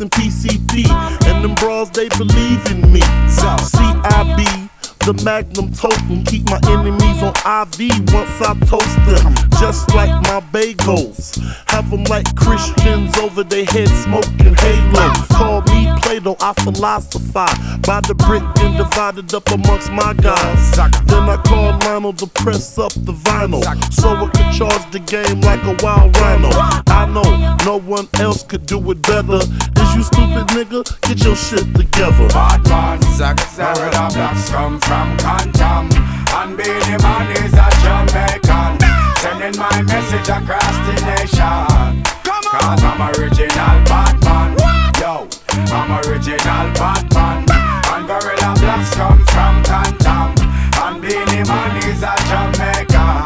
in 0.00 0.10
PCP. 0.10 0.88
And 1.26 1.44
them 1.44 1.54
bras, 1.54 1.90
they 1.90 2.08
believe 2.10 2.64
in 2.70 2.92
me. 2.92 3.00
CIB. 3.28 4.64
The 5.04 5.12
Magnum 5.22 5.70
totem, 5.74 6.24
keep 6.24 6.48
my 6.48 6.58
enemies 6.64 7.22
on 7.22 7.36
IV 7.44 7.92
once 8.14 8.40
I 8.40 8.56
toast 8.64 8.96
them. 9.04 9.34
Just 9.60 9.94
like 9.94 10.08
my 10.32 10.40
bagels, 10.50 11.36
have 11.68 11.90
them 11.90 12.04
like 12.04 12.24
Christians 12.36 13.14
over 13.18 13.44
their 13.44 13.66
head 13.66 13.88
smoking 13.88 14.54
halo. 14.54 15.12
Call 15.36 15.60
me 15.68 15.92
Plato, 16.00 16.36
I 16.40 16.54
philosophize 16.54 17.58
by 17.84 18.00
the 18.00 18.14
brick 18.14 18.42
and 18.64 18.78
divided 18.78 19.34
up 19.34 19.46
amongst 19.50 19.92
my 19.92 20.14
guys. 20.14 20.76
Then 21.04 21.28
I 21.28 21.36
call 21.44 21.76
Lionel 21.80 22.14
to 22.14 22.26
press 22.26 22.78
up 22.78 22.92
the 22.94 23.12
vinyl, 23.12 23.62
so 23.92 24.08
I 24.08 24.30
could 24.30 24.56
charge 24.56 24.90
the 24.90 25.00
game 25.00 25.42
like 25.42 25.62
a 25.64 25.76
wild 25.84 26.16
rhino. 26.16 26.48
I 26.86 27.04
know 27.04 27.56
no 27.66 27.78
one 27.78 28.08
else 28.14 28.42
could 28.42 28.64
do 28.64 28.78
it 28.90 29.02
better. 29.02 29.40
You 29.94 30.02
stupid 30.02 30.46
nigga? 30.50 30.82
Get 31.02 31.24
your 31.24 31.36
shit 31.36 31.72
together. 31.74 32.28
Bad 32.28 32.66
man, 32.68 33.04
Guerilla 33.56 34.10
Blacks 34.12 34.50
come 34.50 34.80
from 34.80 35.16
Compton 35.18 35.86
And 36.34 36.56
Beenie 36.56 36.98
Man 36.98 37.30
is 37.38 37.54
a 37.54 37.68
Jamaican 37.80 38.82
Sending 39.22 39.56
my 39.56 39.82
message 39.82 40.28
across 40.28 40.76
the 40.86 40.94
nation 41.14 42.02
Cause 42.24 42.82
I'm 42.82 43.00
original 43.14 43.78
Batman 43.86 44.58
Yo, 44.98 45.28
I'm 45.70 45.90
original 46.04 46.66
Batman 46.74 47.46
And 47.94 48.06
Guerilla 48.08 48.54
Blacks 48.58 48.94
come 48.94 49.24
from 49.26 49.62
Compton 49.62 50.34
And 50.82 51.00
Beenie 51.00 51.46
Man 51.46 51.76
is 51.86 52.02
a 52.02 52.14
Jamaican 52.26 53.22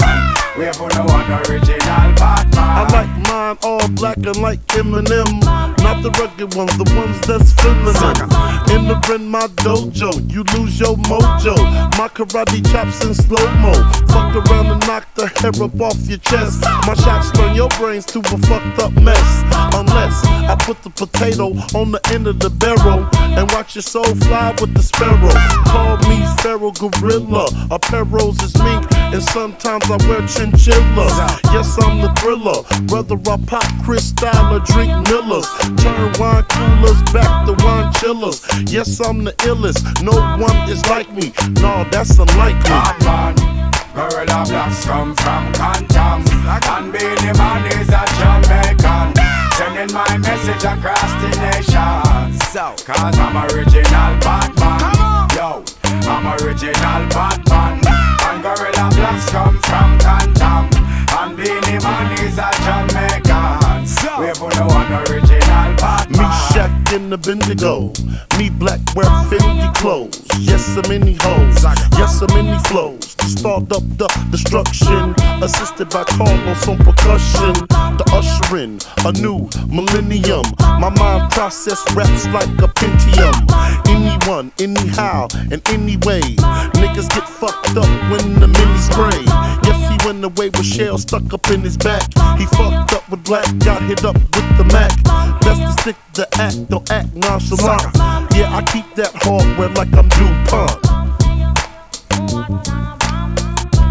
We 0.58 0.64
have 0.64 0.78
no 0.78 1.04
one 1.06 1.32
original 1.48 2.12
Batman 2.14 3.17
mine 3.28 3.58
all 3.62 3.86
black 3.88 4.16
and 4.16 4.36
like 4.40 4.60
Eminem. 4.68 5.40
Not 5.84 6.02
the 6.02 6.10
rugged 6.18 6.54
ones, 6.54 6.76
the 6.76 6.88
ones 6.96 7.20
that's 7.26 7.52
feminine. 7.52 8.18
Entering 8.68 9.28
my 9.28 9.46
dojo, 9.64 10.10
you 10.30 10.42
lose 10.56 10.80
your 10.80 10.96
mojo. 11.08 11.54
My 11.98 12.08
karate 12.08 12.60
chops 12.70 13.04
in 13.04 13.14
slow 13.14 13.46
mo. 13.62 13.72
Fuck 14.08 14.34
around 14.36 14.66
and 14.66 14.86
knock 14.86 15.06
the 15.14 15.26
hair 15.38 15.54
up 15.62 15.80
off 15.80 15.98
your 16.08 16.18
chest. 16.18 16.62
My 16.86 16.94
shots 16.94 17.30
turn 17.32 17.54
your 17.54 17.68
brains 17.78 18.06
to 18.06 18.18
a 18.20 18.38
fucked 18.48 18.78
up 18.80 18.92
mess. 19.02 19.28
Unless 19.74 20.24
I 20.24 20.56
put 20.60 20.82
the 20.82 20.90
potato 20.90 21.52
on 21.78 21.92
the 21.92 22.00
end 22.12 22.26
of 22.26 22.40
the 22.40 22.50
barrel 22.50 23.08
and 23.38 23.50
watch 23.52 23.74
your 23.74 23.82
soul 23.82 24.04
fly 24.26 24.54
with 24.60 24.74
the 24.74 24.82
sparrow. 24.82 25.32
Call 25.68 25.96
me 26.08 26.24
Pharaoh 26.42 26.72
Gorilla. 26.72 27.46
Apparels 27.70 28.42
is 28.42 28.56
mink, 28.62 28.86
and 29.14 29.22
sometimes 29.22 29.84
I 29.90 29.96
wear 30.08 30.20
chinchillas. 30.26 31.16
Yes, 31.52 31.78
I'm 31.82 32.00
the 32.00 32.12
thriller. 32.20 32.62
Whether 32.92 33.17
I 33.26 33.36
pop 33.46 33.64
Cristal 33.84 34.54
or 34.54 34.60
drink 34.60 34.92
Millers, 35.08 35.48
turn 35.82 36.12
wine 36.18 36.44
coolers 36.44 37.00
back 37.12 37.46
to 37.46 37.52
wine 37.64 37.92
chillers. 37.94 38.44
Yes, 38.70 39.00
I'm 39.00 39.24
the 39.24 39.32
illest. 39.48 39.82
No 40.02 40.12
one 40.36 40.68
is 40.68 40.84
like 40.88 41.10
me. 41.12 41.32
No, 41.60 41.84
that's 41.90 42.18
unlikely. 42.18 42.62
Batman, 42.68 43.34
Guerilla 43.94 44.44
Blacks 44.46 44.84
come 44.84 45.14
from 45.16 45.52
Compton 45.54 46.22
And 46.68 46.92
Beenie 46.92 47.32
Man 47.36 47.66
is 47.72 47.88
a 47.88 48.04
Jamaican. 48.18 49.14
Sending 49.56 49.94
my 49.94 50.16
message 50.18 50.64
across 50.64 51.10
the 51.20 51.30
nation. 51.50 52.38
Cause 52.84 53.18
I'm 53.18 53.36
original 53.52 54.12
Batman 54.24 55.28
Yo, 55.36 55.64
I'm 56.08 56.26
original 56.42 57.08
Batman 57.12 57.80
And 57.86 58.42
Guerilla 58.42 58.88
Blacks 58.94 59.30
come 59.30 59.58
from 59.60 59.98
Compton 59.98 60.37
And 61.28 61.36
Beenie 61.36 61.78
Man 61.84 62.12
is 62.24 62.38
a 62.38 62.48
Jamaican 62.64 63.84
We 64.18 64.26
have 64.28 64.40
no 64.40 64.66
one 64.66 64.92
original 64.92 65.76
Batman 65.76 66.18
Me 66.18 66.24
Shaq 66.48 66.96
in 66.96 67.10
the 67.10 67.18
Bendigo. 67.18 67.92
Me 68.38 68.48
black 68.48 68.80
wear 68.94 69.06
Fendi 69.28 69.74
clothes. 69.74 70.22
Yes, 70.38 70.64
so 70.64 70.82
many 70.88 71.12
in 71.12 71.18
hoes. 71.20 71.64
Yes, 71.98 72.20
so 72.20 72.26
many 72.28 72.58
flows. 72.68 73.14
To 73.16 73.24
start 73.26 73.72
up 73.72 73.82
the 73.98 74.08
destruction. 74.30 75.14
Assisted 75.42 75.90
by 75.90 76.04
Carlos 76.04 76.68
on 76.68 76.78
percussion. 76.78 77.52
The 77.98 78.04
ushering 78.12 78.80
a 79.04 79.12
new 79.20 79.48
millennium. 79.68 80.44
My 80.80 80.88
mind 80.90 81.32
process 81.32 81.82
raps 81.94 82.26
like 82.28 82.48
a 82.62 82.68
Pentium. 82.68 83.34
Anyone, 83.88 84.52
anyhow, 84.58 85.28
and 85.50 85.60
anyway. 85.70 86.22
Niggas 86.78 87.08
get 87.10 87.28
fucked 87.28 87.76
up 87.76 87.90
when 88.10 88.40
the 88.40 88.48
mini 88.48 88.78
spray. 88.78 89.24
Yes, 89.66 89.87
he 89.87 89.87
went 90.04 90.24
away 90.24 90.50
with 90.50 90.64
shell 90.64 90.98
stuck 90.98 91.32
up 91.32 91.48
in 91.50 91.60
his 91.62 91.76
back. 91.76 92.02
He 92.38 92.46
fucked 92.46 92.92
up 92.92 93.08
with 93.10 93.24
black, 93.24 93.46
got 93.58 93.82
hit 93.82 94.04
up 94.04 94.14
with 94.14 94.58
the 94.58 94.64
Mac. 94.72 94.92
Best 95.40 95.60
to 95.60 95.82
stick 95.82 95.96
to 96.14 96.28
act, 96.40 96.68
don't 96.68 96.90
act 96.90 97.14
nonchalant. 97.14 97.82
Yeah, 98.34 98.54
I 98.54 98.62
keep 98.72 98.94
that 98.96 99.12
hardware 99.14 99.70
like 99.70 99.92
I'm 99.94 100.08
DuPont. 100.10 100.82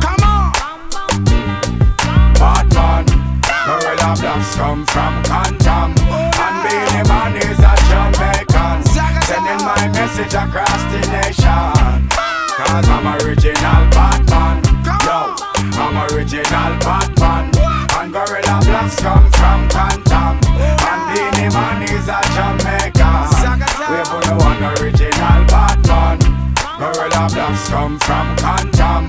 Come 0.02 0.24
on! 0.24 0.54
Batman, 2.38 3.06
Guerilla 3.66 4.16
Blacks 4.20 4.56
come 4.56 4.86
from 4.86 5.24
Compton 5.24 5.92
And 6.38 6.58
Beenie 6.64 7.04
Man 7.10 7.36
is 7.38 7.60
a 7.60 7.74
Jamaican 7.90 8.84
Sending 9.26 9.62
my 9.66 9.90
message 9.90 10.34
across 10.34 10.82
the 10.94 11.02
nation 11.12 12.08
Cause 12.10 12.88
I'm 12.90 13.08
original 13.26 13.90
Batman 13.90 14.62
Yo, 15.04 15.36
I'm 15.58 15.98
original 16.14 16.78
Batman 16.86 17.50
And 17.98 18.14
Guerilla 18.14 18.60
Blacks 18.62 18.96
come 19.02 19.26
from 19.32 19.68
Compton 19.70 20.38
And 20.86 21.02
Beenie 21.10 21.50
Man 21.50 21.82
is 21.82 22.08
a 22.08 22.22
Jamaican 22.38 23.26
We 23.90 23.98
have 23.98 24.14
no 24.26 24.38
one 24.38 24.62
original 24.78 25.40
Batman 25.50 26.20
Guerilla 26.78 27.30
Blacks 27.34 27.70
come 27.70 27.98
from 28.00 28.36
Compton 28.38 29.08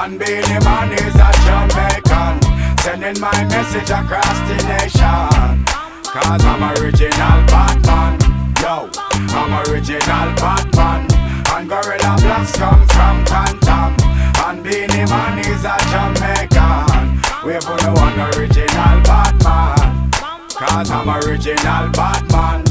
And 0.00 0.18
Beenie 0.18 0.60
Man 0.64 0.92
is 0.92 1.16
a 1.16 1.30
Jamaican 1.44 2.40
Sending 2.80 3.20
my 3.20 3.44
message 3.44 3.90
across 3.90 4.38
the 4.48 4.56
nation. 4.72 5.64
Cause 6.04 6.44
I'm 6.44 6.64
original 6.80 7.44
Batman 7.52 8.18
Yo, 8.62 8.88
I'm 9.36 9.68
original 9.68 10.32
Batman 10.40 11.06
And 11.54 11.68
Guerilla 11.68 12.16
Blacks 12.20 12.56
come 12.56 12.86
from 12.88 13.24
Compton 13.26 14.09
And 14.50 14.64
Beenie 14.64 15.04
Man 15.08 15.38
is 15.38 15.64
a 15.64 15.76
Jamaican 15.92 17.22
We 17.46 17.52
have 17.52 17.62
no 17.62 17.92
one 17.92 18.18
original 18.34 19.00
Batman 19.06 20.10
Cause 20.50 20.90
I'm 20.90 21.08
original 21.08 21.88
Batman 21.92 22.64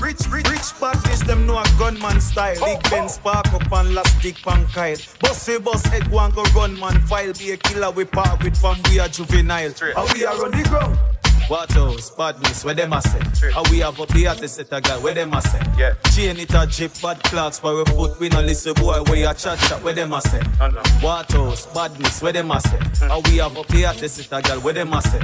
Rich, 0.00 0.26
rich, 0.28 0.48
rich 0.48 0.80
badness, 0.80 1.20
them 1.20 1.46
know 1.46 1.58
a 1.58 1.64
gunman 1.78 2.20
style. 2.20 2.56
Big 2.64 2.82
Ben 2.90 3.08
spark 3.08 3.46
up 3.52 3.70
and 3.70 3.94
last 3.94 4.20
dick 4.20 4.42
pan 4.42 4.66
Kyle. 4.66 4.96
Bossy 5.20 5.60
boss 5.60 5.84
head 5.86 6.08
one 6.08 6.32
go 6.32 6.42
run 6.56 6.76
man 6.80 7.00
file. 7.02 7.32
Be 7.34 7.52
a 7.52 7.56
killer 7.56 7.92
we 7.92 8.04
part 8.04 8.42
with 8.42 8.56
from 8.56 8.78
we 8.90 8.98
are 8.98 9.06
juvenile. 9.08 9.72
How 9.94 10.12
we 10.12 10.24
are 10.24 10.44
on 10.44 10.50
the 10.50 10.68
ground. 10.68 11.15
What 11.48 11.76
else? 11.76 12.10
Badness, 12.10 12.64
where 12.64 12.74
them 12.74 12.92
a 12.92 13.00
say? 13.00 13.50
How 13.50 13.62
we 13.70 13.78
have 13.78 14.00
up 14.00 14.08
the 14.08 14.26
artist 14.26 14.56
set 14.56 14.72
a 14.72 14.80
guy, 14.80 14.98
where 14.98 15.14
them 15.14 15.32
a 15.32 15.40
say? 15.40 15.60
Yeah. 15.78 15.94
Chain 16.10 16.38
it 16.38 16.52
a 16.52 16.66
jip, 16.66 16.90
bad 17.00 17.22
clocks 17.22 17.60
for 17.60 17.82
a 17.82 17.84
foot. 17.86 18.18
We 18.18 18.28
no 18.30 18.40
listen 18.40 18.74
boy, 18.74 19.00
where 19.04 19.16
you 19.16 19.26
chat 19.34 19.58
chat, 19.60 19.80
where 19.84 19.94
them 19.94 20.12
a 20.12 20.20
say? 20.20 20.40
What 21.00 21.32
else? 21.34 21.66
Badness, 21.66 22.20
where 22.20 22.32
them 22.32 22.50
a 22.50 22.60
say? 22.60 22.78
How 23.06 23.20
we 23.20 23.36
have 23.36 23.56
up 23.56 23.68
the 23.68 23.86
artist 23.86 24.16
set 24.16 24.38
a 24.38 24.42
guy, 24.42 24.56
where 24.58 24.74
them 24.74 24.92
a 24.92 25.00
say? 25.00 25.20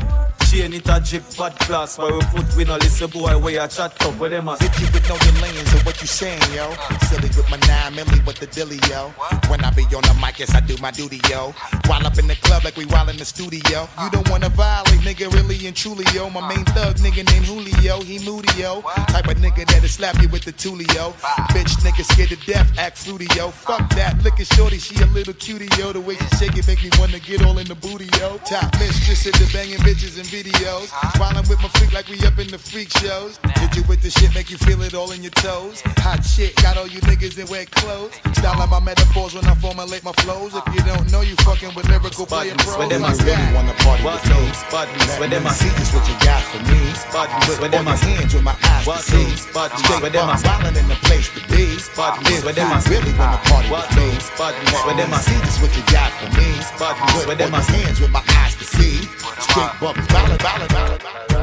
Chain 0.52 0.74
it 0.74 0.86
a 0.86 1.00
jip, 1.00 1.22
bad 1.38 1.58
class. 1.60 1.96
for 1.96 2.12
we 2.12 2.20
foot. 2.28 2.56
We 2.58 2.64
no 2.64 2.76
listen 2.76 3.08
boy, 3.08 3.38
where 3.38 3.54
you 3.54 3.68
chat 3.68 3.96
up, 4.04 4.14
where 4.20 4.28
them 4.28 4.48
a 4.48 4.58
say? 4.58 4.66
If 4.66 4.80
you 4.80 4.86
would 4.92 5.08
know 5.08 5.16
the 5.16 5.32
lanes 5.40 5.72
of 5.72 5.86
what 5.86 5.98
you 6.02 6.06
saying, 6.06 6.42
yo. 6.52 6.68
Silly 7.08 7.28
with 7.28 7.48
my 7.48 7.56
nine 7.64 7.94
milli 7.94 8.20
with 8.26 8.36
the 8.36 8.46
dilly, 8.46 8.78
yo. 8.90 9.08
When 9.48 9.64
I 9.64 9.70
be 9.70 9.84
on 9.96 10.02
the 10.04 10.14
mic, 10.20 10.40
yes, 10.40 10.54
I 10.54 10.60
do 10.60 10.76
my 10.82 10.90
duty, 10.90 11.22
yo. 11.30 11.54
While 11.86 12.06
up 12.06 12.18
in 12.18 12.26
the 12.26 12.36
club 12.36 12.64
like 12.64 12.76
we 12.76 12.84
while 12.84 13.08
in 13.08 13.16
the 13.16 13.24
studio. 13.24 13.88
You 14.02 14.10
don't 14.10 14.28
wanna 14.28 14.50
violate, 14.50 15.00
nigga, 15.00 15.32
really 15.32 15.56
and 15.66 15.74
truly, 15.74 16.04
yo. 16.12 16.28
My 16.28 16.46
main 16.46 16.66
thug 16.66 16.96
nigga 16.96 17.24
named 17.32 17.46
Julio, 17.46 18.02
he 18.02 18.18
moody, 18.18 18.52
yo. 18.60 18.82
Type 19.08 19.28
of 19.28 19.38
nigga 19.38 19.64
that'll 19.64 19.88
slap 19.88 20.20
you 20.20 20.28
with 20.28 20.44
the 20.44 20.52
tulio. 20.52 21.14
Bitch 21.56 21.80
nigga 21.80 22.04
scared 22.04 22.28
to 22.28 22.36
death, 22.44 22.68
act 22.76 22.98
fruity, 22.98 23.26
yo. 23.34 23.48
Fuck 23.48 23.88
that, 23.96 24.22
look 24.22 24.38
at 24.38 24.46
shorty, 24.52 24.76
she 24.76 25.00
a 25.02 25.06
little 25.06 25.32
cutie, 25.32 25.70
yo. 25.78 25.94
The 25.94 26.00
way 26.02 26.16
she 26.16 26.28
shake 26.36 26.58
it 26.58 26.66
make 26.66 26.84
me 26.84 26.90
wanna 26.98 27.20
get 27.20 27.42
all 27.42 27.56
in 27.56 27.66
the 27.68 27.74
booty, 27.74 28.10
yo. 28.20 28.36
Top 28.44 28.68
mistress 28.78 29.26
at 29.26 29.32
the 29.40 29.48
banging 29.50 29.78
bitches 29.78 30.20
and 30.20 30.28
videos. 30.42 30.88
Wildin' 31.18 31.48
with 31.48 31.60
my 31.62 31.68
freak 31.78 31.92
like 31.92 32.08
we 32.08 32.18
up 32.26 32.38
in 32.38 32.48
the 32.48 32.58
freak 32.58 32.90
shows. 32.98 33.38
Hit 33.58 33.76
you 33.76 33.82
with 33.88 34.02
the 34.02 34.10
shit, 34.10 34.34
make 34.34 34.50
you 34.50 34.58
feel 34.58 34.82
it 34.82 34.94
all 34.94 35.10
in 35.12 35.22
your 35.22 35.30
toes. 35.32 35.82
Hot 36.02 36.24
shit, 36.24 36.54
got 36.56 36.76
all 36.76 36.86
you 36.86 37.00
niggas 37.02 37.38
in 37.38 37.46
wet 37.46 37.70
clothes. 37.70 38.12
Style 38.36 38.58
like 38.58 38.70
my 38.70 38.80
metaphors 38.80 39.34
when 39.34 39.44
I 39.46 39.54
formulate 39.54 40.04
my 40.04 40.12
flows. 40.24 40.54
If 40.54 40.66
you 40.74 40.82
don't 40.82 41.10
know, 41.12 41.20
you 41.20 41.36
fucking 41.46 41.74
with 41.74 41.88
lyrical 41.88 42.26
player 42.26 42.54
pros. 42.58 42.76
where 42.78 42.88
them 42.88 43.04
I 43.04 43.12
a 43.12 43.14
say? 43.14 43.24
really 43.36 43.54
wanna 43.54 43.74
party 43.84 44.02
What 44.02 44.22
with 44.22 44.30
me. 44.30 44.48
else? 44.48 44.64
Badness, 44.72 45.18
where 45.18 45.28
them 45.28 45.46
a 45.46 45.50
see 45.50 45.68
say? 45.68 45.76
just 45.78 45.94
what 45.94 46.04
you 46.08 46.16
got 46.26 46.42
for 46.50 46.60
me. 46.66 46.80
Badness, 47.12 47.58
where 47.60 47.70
them 47.70 47.86
a 47.86 47.90
on 47.90 47.96
say? 47.98 48.10
your 48.10 48.16
hands 48.18 48.34
with 48.34 48.42
my 48.44 48.56
eyes 48.64 48.86
What 48.86 48.98
to 48.98 49.02
see. 49.10 49.24
else? 49.30 49.46
Badness, 49.54 49.80
Straight 49.86 50.02
where 50.02 50.10
them 50.10 50.28
a 50.28 50.34
wildin' 50.42 50.76
in 50.76 50.88
the 50.88 50.98
place 51.06 51.28
to 51.34 51.40
be. 51.52 51.64
Badness, 51.96 52.38
If 52.38 52.44
where 52.44 52.54
them 52.54 52.72
a 52.72 52.74
you 52.74 52.80
say? 52.82 52.90
really 52.98 53.12
wanna 53.18 53.38
party 53.46 53.68
What 53.70 53.86
with 53.88 53.96
me. 53.98 54.10
else? 54.14 54.30
Badness, 54.38 54.80
where 54.86 54.96
them 54.96 55.12
a 55.12 55.18
see 55.22 55.38
just 55.46 55.58
what 55.62 55.72
you 55.76 55.82
got 55.92 56.10
for 56.18 56.28
me. 56.34 56.48
Badness, 56.78 57.26
where 57.26 57.36
them 57.36 57.54
a 57.54 57.60
hands 57.62 58.00
with 58.00 58.10
my 58.10 58.22
eyes 58.42 58.54
to 58.56 58.64
see. 58.64 59.06
Straight 59.42 59.72
bubbles, 59.80 60.06
ballad, 60.08 60.08
ballad, 60.08 60.08
ballad. 60.12 60.31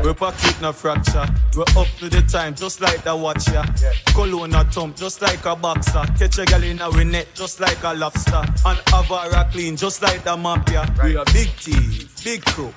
We 0.04 0.14
pocket 0.14 0.62
no 0.62 0.72
fracture. 0.72 1.26
We're 1.56 1.64
up 1.78 1.88
to 2.00 2.10
the 2.10 2.24
time, 2.28 2.56
just 2.56 2.82
like 2.82 3.04
the 3.04 3.16
watcher. 3.16 3.64
Cologne 4.14 4.56
a 4.56 4.64
thump, 4.64 4.96
just 4.96 5.22
like 5.22 5.46
a 5.46 5.56
boxer. 5.56 6.04
Catch 6.18 6.40
a 6.40 6.46
gal 6.46 6.64
in 6.64 6.82
a 6.82 7.04
net, 7.04 7.28
just 7.36 7.60
like 7.60 7.84
a 7.84 7.94
lobster. 7.94 8.42
And 8.66 8.80
Avara 8.90 9.52
clean, 9.52 9.76
just 9.76 10.02
like 10.02 10.24
the 10.24 10.36
mafia. 10.36 10.92
We 11.04 11.16
a 11.16 11.26
big 11.26 11.56
team, 11.58 12.10
big 12.24 12.44
crew. 12.46 12.74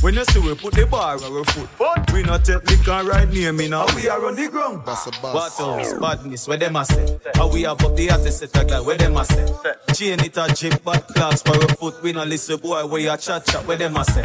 When 0.00 0.14
you 0.14 0.24
see 0.24 0.40
we 0.40 0.54
put 0.54 0.74
the 0.74 0.86
bar 0.86 1.16
on 1.16 1.22
our 1.24 1.44
foot, 1.44 2.12
we 2.12 2.22
not 2.22 2.44
take 2.44 2.64
liquor 2.70 3.02
right 3.04 3.28
near 3.30 3.52
me 3.52 3.68
now. 3.68 3.86
We 3.94 4.08
are 4.08 4.24
on 4.26 4.34
the 4.34 4.48
ground. 4.48 4.82
What 4.86 5.60
else? 5.60 5.92
Badness, 5.94 6.48
where 6.48 6.56
them 6.56 6.76
a 6.76 6.84
say? 6.84 7.18
How 7.34 7.52
we 7.52 7.62
have 7.62 7.84
up 7.84 7.94
the 7.96 8.10
artist 8.10 8.38
set 8.38 8.56
a 8.56 8.64
guy, 8.64 8.80
where 8.80 8.96
them 8.96 9.16
a 9.16 9.24
say? 9.24 9.46
Chain 9.94 10.20
it 10.20 10.36
a 10.36 10.54
jip, 10.54 10.82
bad 10.84 11.06
clocks 11.08 11.42
for 11.42 11.56
a 11.56 11.68
foot. 11.76 12.02
We 12.02 12.12
no 12.12 12.24
listen 12.24 12.58
boy, 12.58 12.86
where 12.86 13.00
you 13.00 13.16
chat 13.18 13.44
chat, 13.44 13.66
where 13.66 13.76
them 13.76 13.96
a 13.96 14.04
say? 14.04 14.22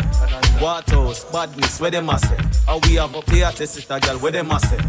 What 0.60 0.92
else? 0.94 1.26
Badness, 1.26 1.82
where 1.82 1.92
them 1.92 2.10
a 2.10 2.20
say? 2.20 2.38
How 2.66 2.80
we 2.80 2.96
have 2.96 3.16
up 3.16 3.26
the 3.26 3.44
artist 3.44 3.74
set 3.74 3.98
a 3.98 4.00
guy, 4.00 4.16
where 4.16 4.32
them 4.32 4.52
a 4.52 4.60
say? 4.60 4.80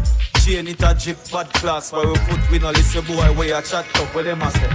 Chain 0.45 0.67
it 0.67 0.81
a 0.81 0.93
jip, 0.93 1.17
bad 1.31 1.51
clocks 1.53 1.89
for 1.89 2.09
a 2.11 2.15
foot. 2.15 2.51
We 2.51 2.59
no 2.59 2.69
listen 2.71 3.03
boy, 3.03 3.33
where 3.33 3.47
you 3.49 3.61
chat 3.61 3.85
up, 3.99 4.15
where 4.15 4.23
them 4.23 4.41
a 4.41 4.51
say? 4.51 4.69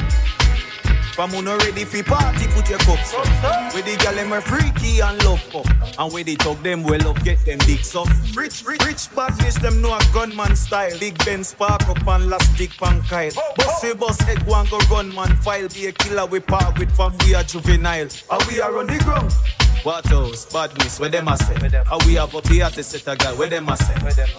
From 1.13 1.29
who 1.31 1.45
ready 1.45 1.85
fi 1.85 2.03
party, 2.03 2.47
put 2.55 2.71
your 2.71 2.79
cups 2.79 3.13
up. 3.13 3.75
With 3.75 3.85
the 3.85 3.97
gal 4.03 4.15
them 4.15 4.33
a 4.33 4.41
freaky 4.41 5.01
and 5.01 5.23
love 5.25 5.45
up. 5.55 5.67
And 5.99 6.13
with 6.13 6.25
they 6.25 6.37
talk 6.37 6.63
them 6.63 6.83
well 6.83 7.07
up, 7.07 7.23
get 7.23 7.45
them 7.45 7.59
dicks 7.59 7.95
up. 7.95 8.09
Rich, 8.35 8.65
rich, 8.65 8.83
rich 8.87 9.15
badness, 9.15 9.57
them 9.57 9.83
know 9.83 9.95
a 9.95 10.01
gunman 10.15 10.57
style. 10.57 10.99
Big 10.99 11.23
Ben 11.25 11.45
spark 11.45 11.87
up 11.87 12.07
and 12.07 12.31
last 12.31 12.57
dick 12.57 12.71
pan 12.79 13.03
Kyle. 13.03 13.31
Bossy 13.57 13.93
boss 13.95 14.21
head 14.21 14.43
one 14.47 14.67
go 14.71 14.81
gunman 14.89 15.37
file. 15.37 15.69
Be 15.69 15.87
a 15.87 15.93
killer 15.93 16.25
we 16.25 16.41
part 16.41 16.79
with 16.79 16.91
from 16.97 17.15
we 17.27 17.35
are 17.35 17.43
juvenile. 17.43 18.09
And 18.31 18.43
we 18.51 18.61
are 18.63 18.79
on 18.79 18.87
the 18.87 18.99
ground. 19.05 19.33
What 19.83 20.09
else? 20.13 20.45
Badness, 20.47 21.01
where 21.01 21.09
them 21.09 21.27
a 21.27 21.37
say? 21.37 21.57
How 21.85 21.99
we 22.07 22.15
have 22.15 22.33
up 22.37 22.45
the 22.45 22.71
to 22.73 22.83
set 22.85 23.13
a 23.13 23.17
guy, 23.17 23.33
where 23.33 23.49
them 23.49 23.69
a 23.69 23.77
say? 23.77 23.95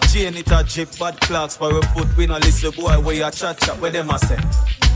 Chain 0.08 0.36
it 0.36 0.50
a 0.50 0.64
jip, 0.64 0.88
bad 0.98 1.20
clocks 1.20 1.54
for 1.54 1.78
a 1.78 1.82
foot. 1.88 2.08
We 2.16 2.26
no 2.26 2.38
listen 2.38 2.70
boy, 2.70 2.98
where 3.00 3.14
you 3.14 3.30
chat 3.30 3.58
chat, 3.58 3.78
where 3.78 3.90
them 3.90 4.08
a 4.08 4.18
say? 4.18 4.38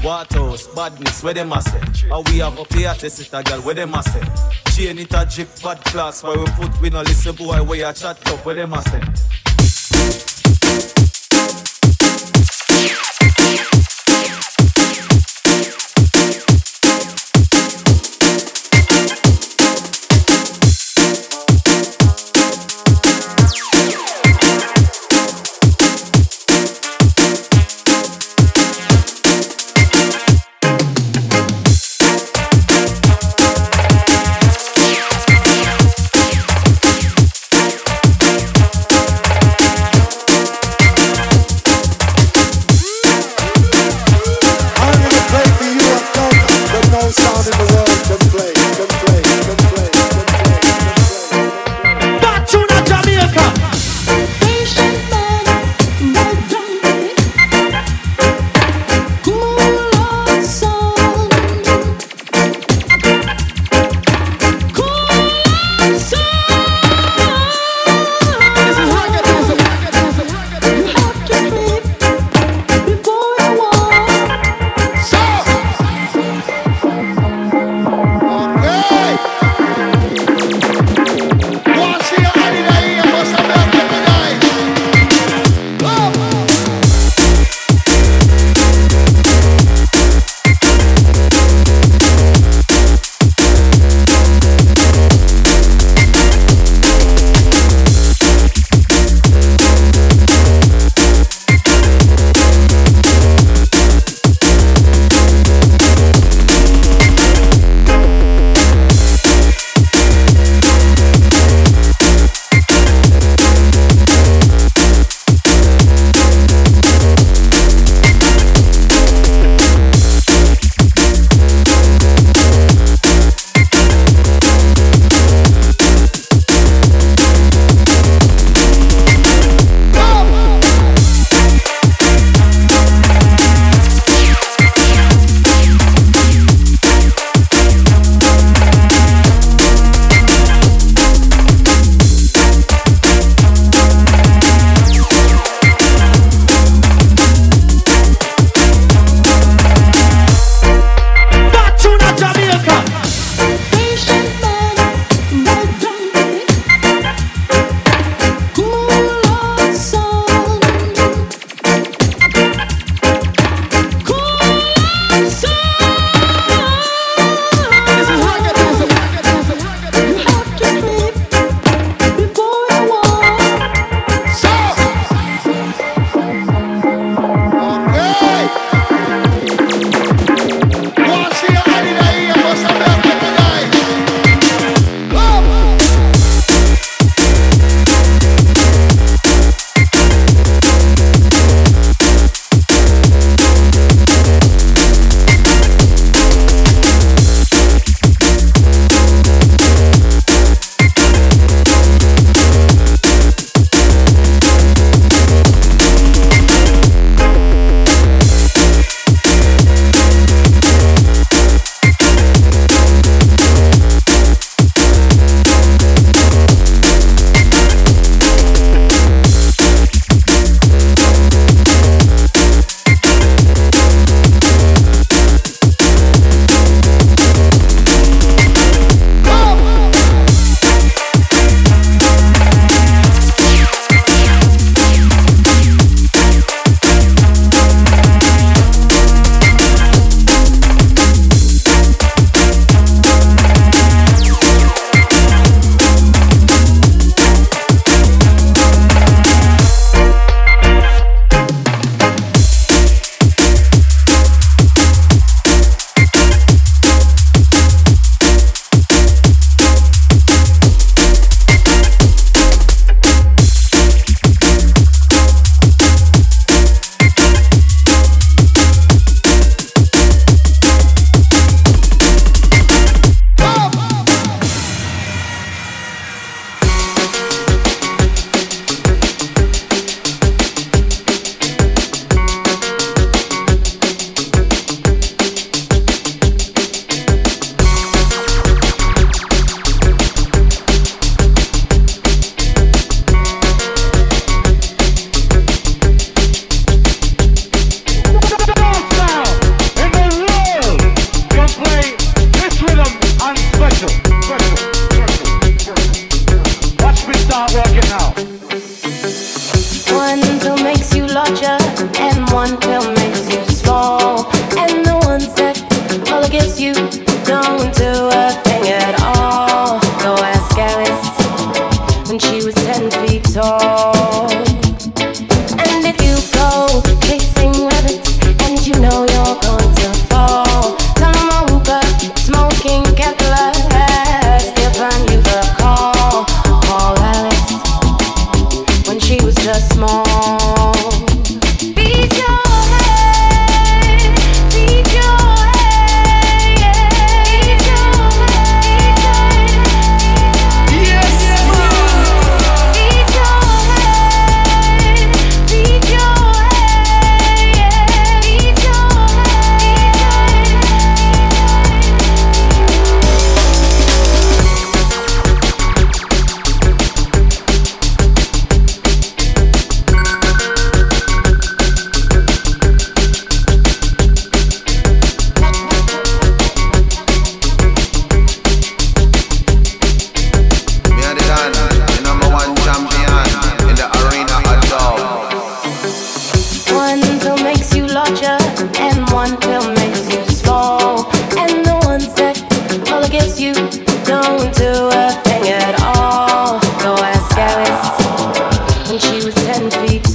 What 0.01 0.35
else? 0.35 0.67
Badness, 0.69 1.23
where 1.23 1.35
them 1.35 1.53
a 1.53 1.61
say? 1.61 2.09
How 2.09 2.23
we 2.23 2.39
have 2.39 2.59
up 2.59 2.69
the 2.69 2.97
to 2.99 3.11
set 3.11 3.39
a 3.39 3.43
guy, 3.43 3.59
where 3.59 3.75
them 3.75 3.93
a 3.93 4.03
say? 4.03 4.23
Chain 4.71 4.99
it 4.99 5.13
a 5.13 5.27
jip, 5.27 5.49
bad 5.63 5.85
clocks 5.85 6.23
for 6.23 6.43
a 6.43 6.47
foot. 6.53 6.81
We 6.81 6.89
no 6.89 7.03
listen 7.03 7.37
boy, 7.37 7.63
where 7.63 7.79
you 7.79 7.93
chat 7.93 8.27
up, 8.31 8.47
where 8.47 8.55
them 8.55 8.73
a 8.73 8.81
say? 8.83 9.03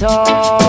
Ten 0.04 0.63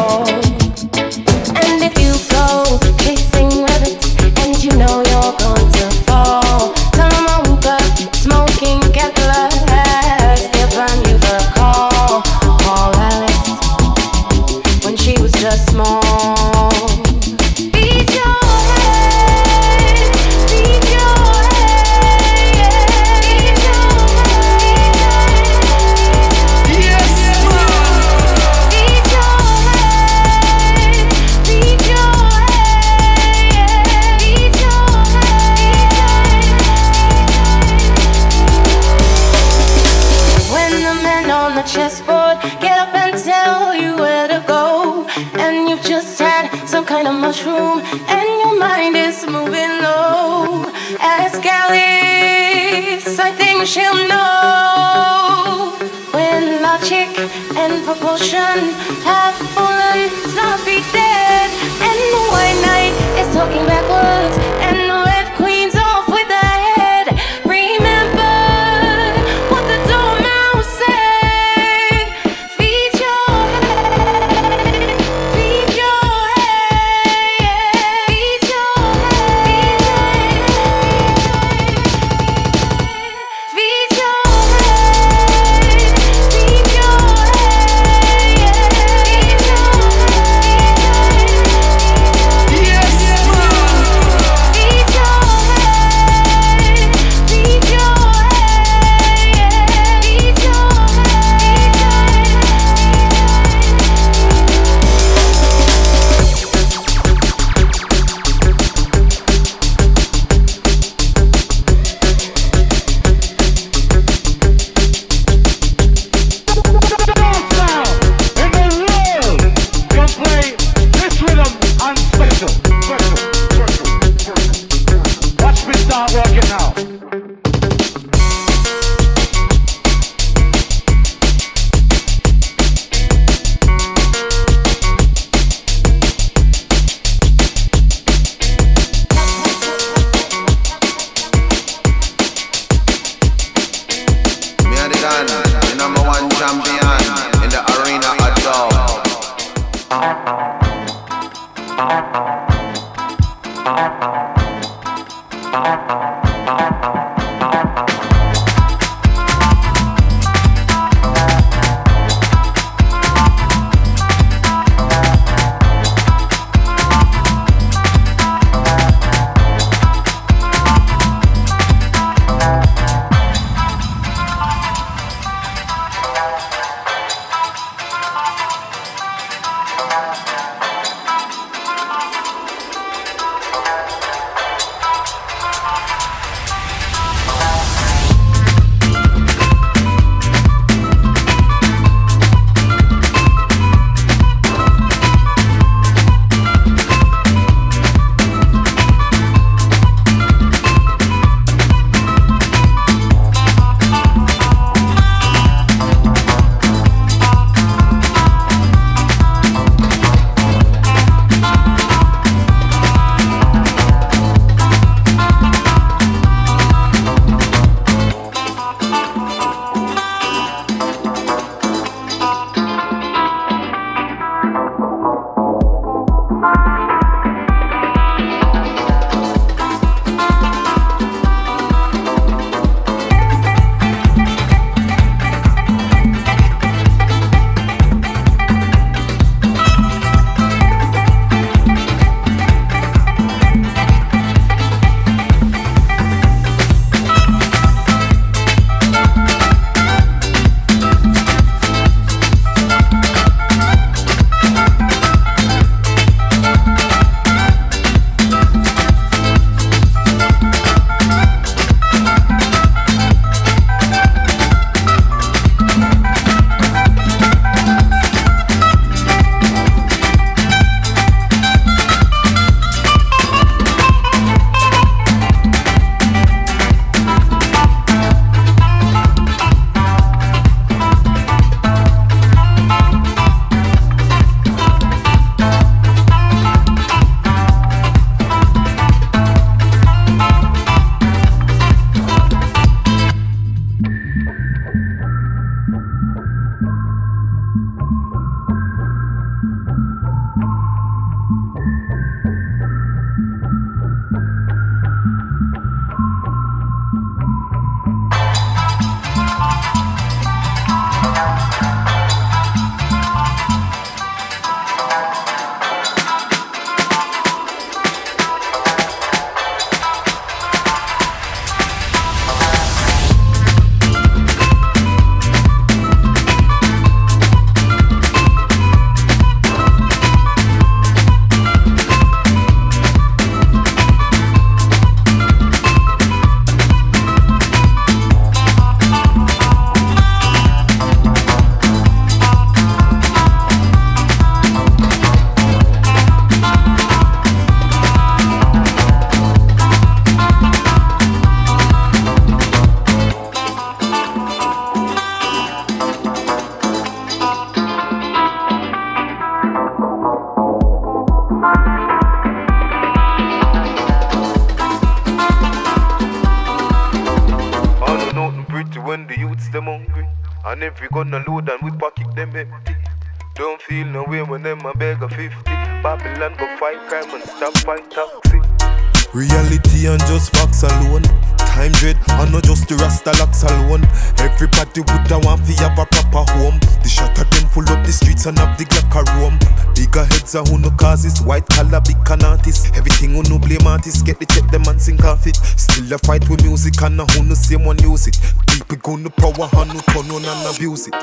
it. 395.27 395.35
Still 395.57 395.93
a 395.93 395.97
fight 395.97 396.27
with 396.29 396.43
music 396.43 396.81
and 396.81 396.99
a 397.01 397.05
who 397.13 397.23
no 397.23 397.33
same 397.33 397.65
one 397.65 397.79
use 397.79 398.07
it. 398.07 398.19
People 398.47 398.77
gonna 398.77 399.09
power 399.09 399.49
and 399.61 399.73
no 399.73 399.79
turn 399.91 400.09
on 400.11 400.25
and 400.25 400.55
abuse 400.55 400.87
it. 400.87 400.95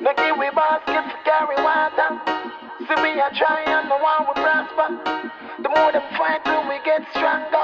No 0.00 0.12
we 0.38 0.48
basket 0.50 1.04
to 1.04 1.16
carry 1.24 1.56
water. 1.60 2.10
See 2.80 2.96
we 3.02 3.12
a 3.20 3.28
try 3.36 3.62
and 3.66 3.88
no 3.88 3.98
one 3.98 4.26
will 4.26 4.40
prosper. 4.40 4.88
The 5.62 5.68
more 5.68 5.92
them 5.92 6.02
fight, 6.16 6.40
we 6.68 6.80
get 6.84 7.04
stronger. 7.12 7.59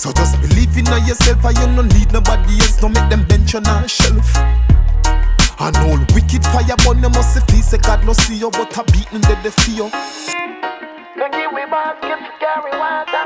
So 0.00 0.10
just 0.12 0.40
believe 0.40 0.78
in 0.78 0.86
yourself, 1.04 1.44
and 1.44 1.58
you 1.58 1.66
no 1.76 1.82
need 1.82 2.10
nobody 2.10 2.56
else. 2.64 2.78
Don't 2.80 2.94
make 2.94 3.10
them 3.10 3.22
bench 3.28 3.54
on 3.54 3.66
a 3.66 3.86
shelf. 3.86 4.34
And 5.60 5.76
all 5.76 6.00
wicked 6.16 6.40
fire 6.40 6.72
burn, 6.80 7.02
you 7.04 7.10
must 7.10 7.36
feel 7.50 7.60
say 7.60 7.76
God 7.76 8.06
no 8.06 8.14
see 8.14 8.36
you, 8.36 8.50
but 8.50 8.72
a 8.78 8.84
beating 8.84 9.20
dead 9.20 9.44
they 9.44 9.50
feel. 9.50 9.92
No 11.20 11.28
give 11.28 11.52
we 11.52 11.68
basket 11.68 12.16
to 12.16 12.32
carry 12.40 12.72
water. 12.80 13.24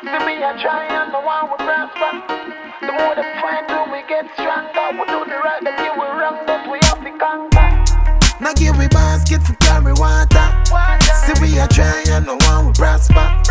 See 0.00 0.24
we 0.24 0.40
a 0.40 0.56
try 0.56 0.88
and 0.88 1.12
no 1.12 1.20
one 1.20 1.50
will 1.50 1.60
prosper. 1.60 2.24
The 2.80 2.88
more 2.88 3.12
them 3.12 3.28
fight, 3.44 3.68
till 3.68 3.92
we 3.92 4.00
get 4.08 4.32
stronger. 4.32 4.96
We 4.96 5.04
do 5.12 5.28
the 5.28 5.36
right, 5.44 5.60
them 5.60 5.76
give 5.76 5.92
we 5.92 6.08
wrong, 6.08 6.40
but 6.48 6.72
we 6.72 6.80
have 6.88 7.04
to 7.04 7.12
conquer. 7.20 7.68
Now 8.40 8.54
give 8.54 8.78
we 8.78 8.88
basket 8.88 9.42
for 9.42 9.52
carry 9.60 9.92
water. 9.92 10.48
See 11.20 11.36
we 11.42 11.58
a 11.58 11.68
try 11.68 12.04
and 12.08 12.24
no 12.24 12.38
one 12.48 12.64
will 12.64 12.72
prosper. 12.72 13.44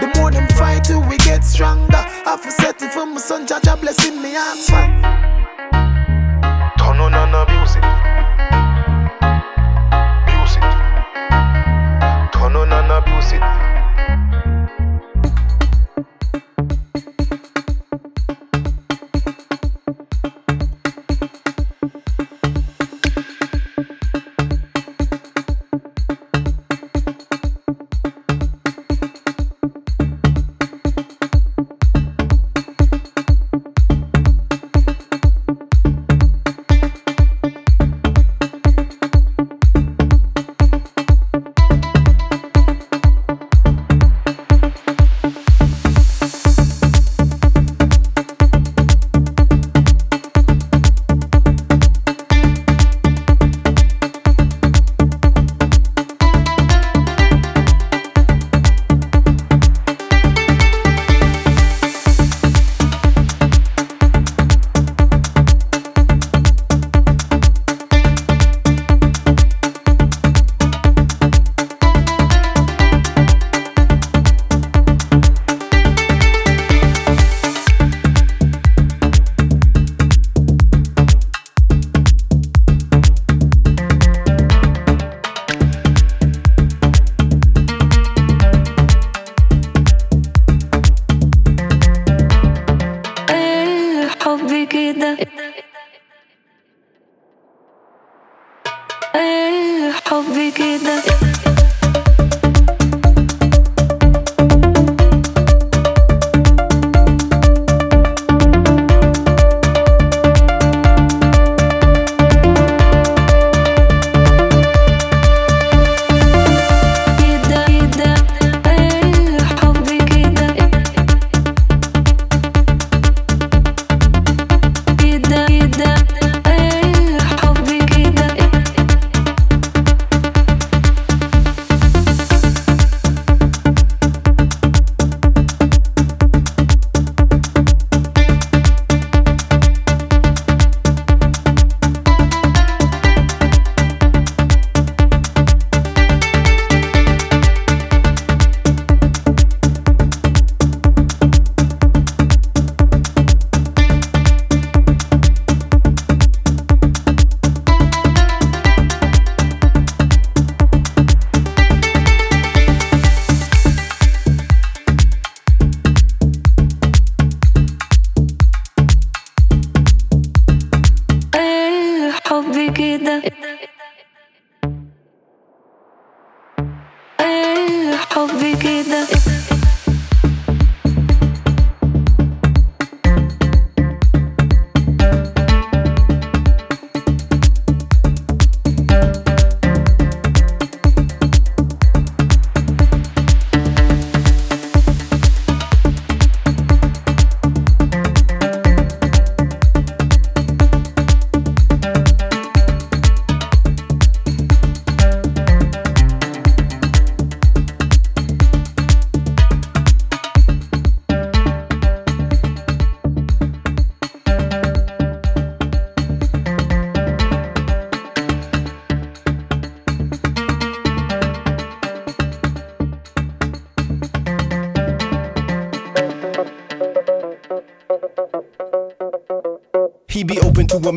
The 0.00 0.06
more 0.16 0.30
them 0.30 0.46
fight, 0.56 0.84
till 0.84 1.02
we 1.08 1.18
get 1.18 1.44
stronger. 1.44 1.97
Son, 3.28 3.46
Jaja 3.46 3.76
blessing 3.78 4.22
me 4.22 4.34
man. 4.34 4.56
Turn 6.78 7.00
on 7.00 7.14
and. 7.14 7.34
Abuse 7.34 7.67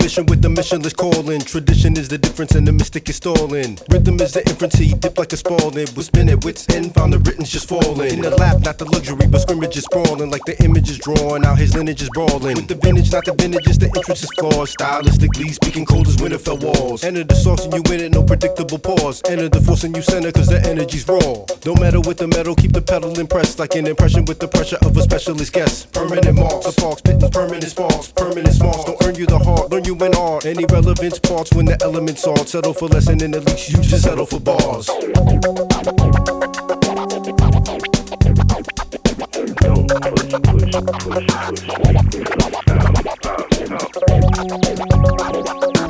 mission 0.02 0.26
with 0.26 0.41
missionless 0.56 0.96
calling. 0.96 1.42
Tradition 1.42 1.98
is 1.98 2.08
the 2.08 2.18
difference 2.18 2.56
and 2.56 2.68
the 2.68 2.72
mystic 2.72 3.10
is 3.10 3.16
stalling. 3.18 3.78
Rhythm 3.90 4.20
is 4.20 4.34
the 4.34 4.42
he 4.78 4.94
dip 4.94 5.18
like 5.18 5.34
a 5.34 5.38
spalding. 5.38 5.88
We 5.96 6.04
spin 6.04 6.30
at 6.30 6.44
wits 6.44 6.68
end, 6.70 6.94
found 6.94 7.14
the 7.14 7.20
written's 7.20 7.50
just 7.50 7.68
falling. 7.68 8.14
In 8.14 8.22
the 8.22 8.32
lap, 8.32 8.62
not 8.62 8.78
the 8.78 8.86
luxury, 8.86 9.28
but 9.28 9.42
scrimmage 9.42 9.78
is 9.78 9.84
sprawling. 9.86 10.30
Like 10.30 10.44
the 10.46 10.62
image 10.64 10.90
is 10.90 11.00
drawn, 11.00 11.46
out 11.46 11.58
his 11.58 11.76
lineage 11.76 12.02
is 12.02 12.10
brawling. 12.14 12.56
With 12.56 12.68
the 12.68 12.76
vintage, 12.76 13.12
not 13.12 13.26
the 13.26 13.34
vintage, 13.34 13.66
just 13.66 13.80
the 13.80 13.88
entrance 13.96 14.24
is 14.24 14.32
flawed. 14.38 14.68
Stylistically 14.68 15.54
speaking, 15.54 15.86
cold 15.86 16.08
as 16.08 16.18
Winterfell 16.18 16.62
walls. 16.62 17.04
Enter 17.04 17.24
the 17.24 17.36
sauce 17.36 17.66
and 17.66 17.74
you 17.74 17.84
win 17.88 18.00
it, 18.02 18.12
no 18.12 18.24
predictable 18.24 18.80
pause. 18.80 19.22
Enter 19.30 19.50
the 19.50 19.62
force 19.62 19.84
and 19.84 19.96
you 19.96 20.02
center, 20.02 20.32
cause 20.32 20.48
the 20.48 20.62
energy's 20.68 21.08
raw. 21.08 21.46
Don't 21.62 21.80
matter 21.80 22.02
with 22.02 22.18
the 22.18 22.28
metal, 22.28 22.56
keep 22.56 22.74
the 22.74 22.82
pedal 22.82 23.18
impressed. 23.20 23.60
Like 23.60 23.76
an 23.76 23.88
impression 23.88 24.26
with 24.26 24.40
the 24.40 24.48
pressure 24.48 24.78
of 24.82 24.98
a 24.98 25.02
specialist 25.02 25.54
guest. 25.54 25.92
Permanent 25.94 26.38
marks, 26.38 26.66
the 26.66 26.82
parks, 26.82 27.00
spitting 27.00 27.30
permanent 27.32 27.72
sparks. 27.72 28.12
Permanent 28.12 28.54
sparks, 28.54 28.86
don't 28.86 29.04
earn 29.06 29.16
you 29.16 29.26
the 29.26 29.40
heart, 29.40 29.70
learn 29.70 29.86
you 29.86 29.96
in 29.96 30.16
art. 30.16 30.41
Any 30.44 30.66
relevance 30.66 31.20
parts 31.20 31.54
when 31.54 31.68
the 31.68 31.78
elements 31.84 32.26
are. 32.26 32.36
Settle 32.48 32.74
for 32.74 32.88
less 32.88 33.08
and 33.08 33.22
at 33.22 33.46
least 33.46 33.70
you 33.70 33.78
just 33.78 34.04
settle 34.04 34.26
for 34.26 34.40
bars. 34.40 34.90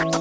Won't 0.02 0.21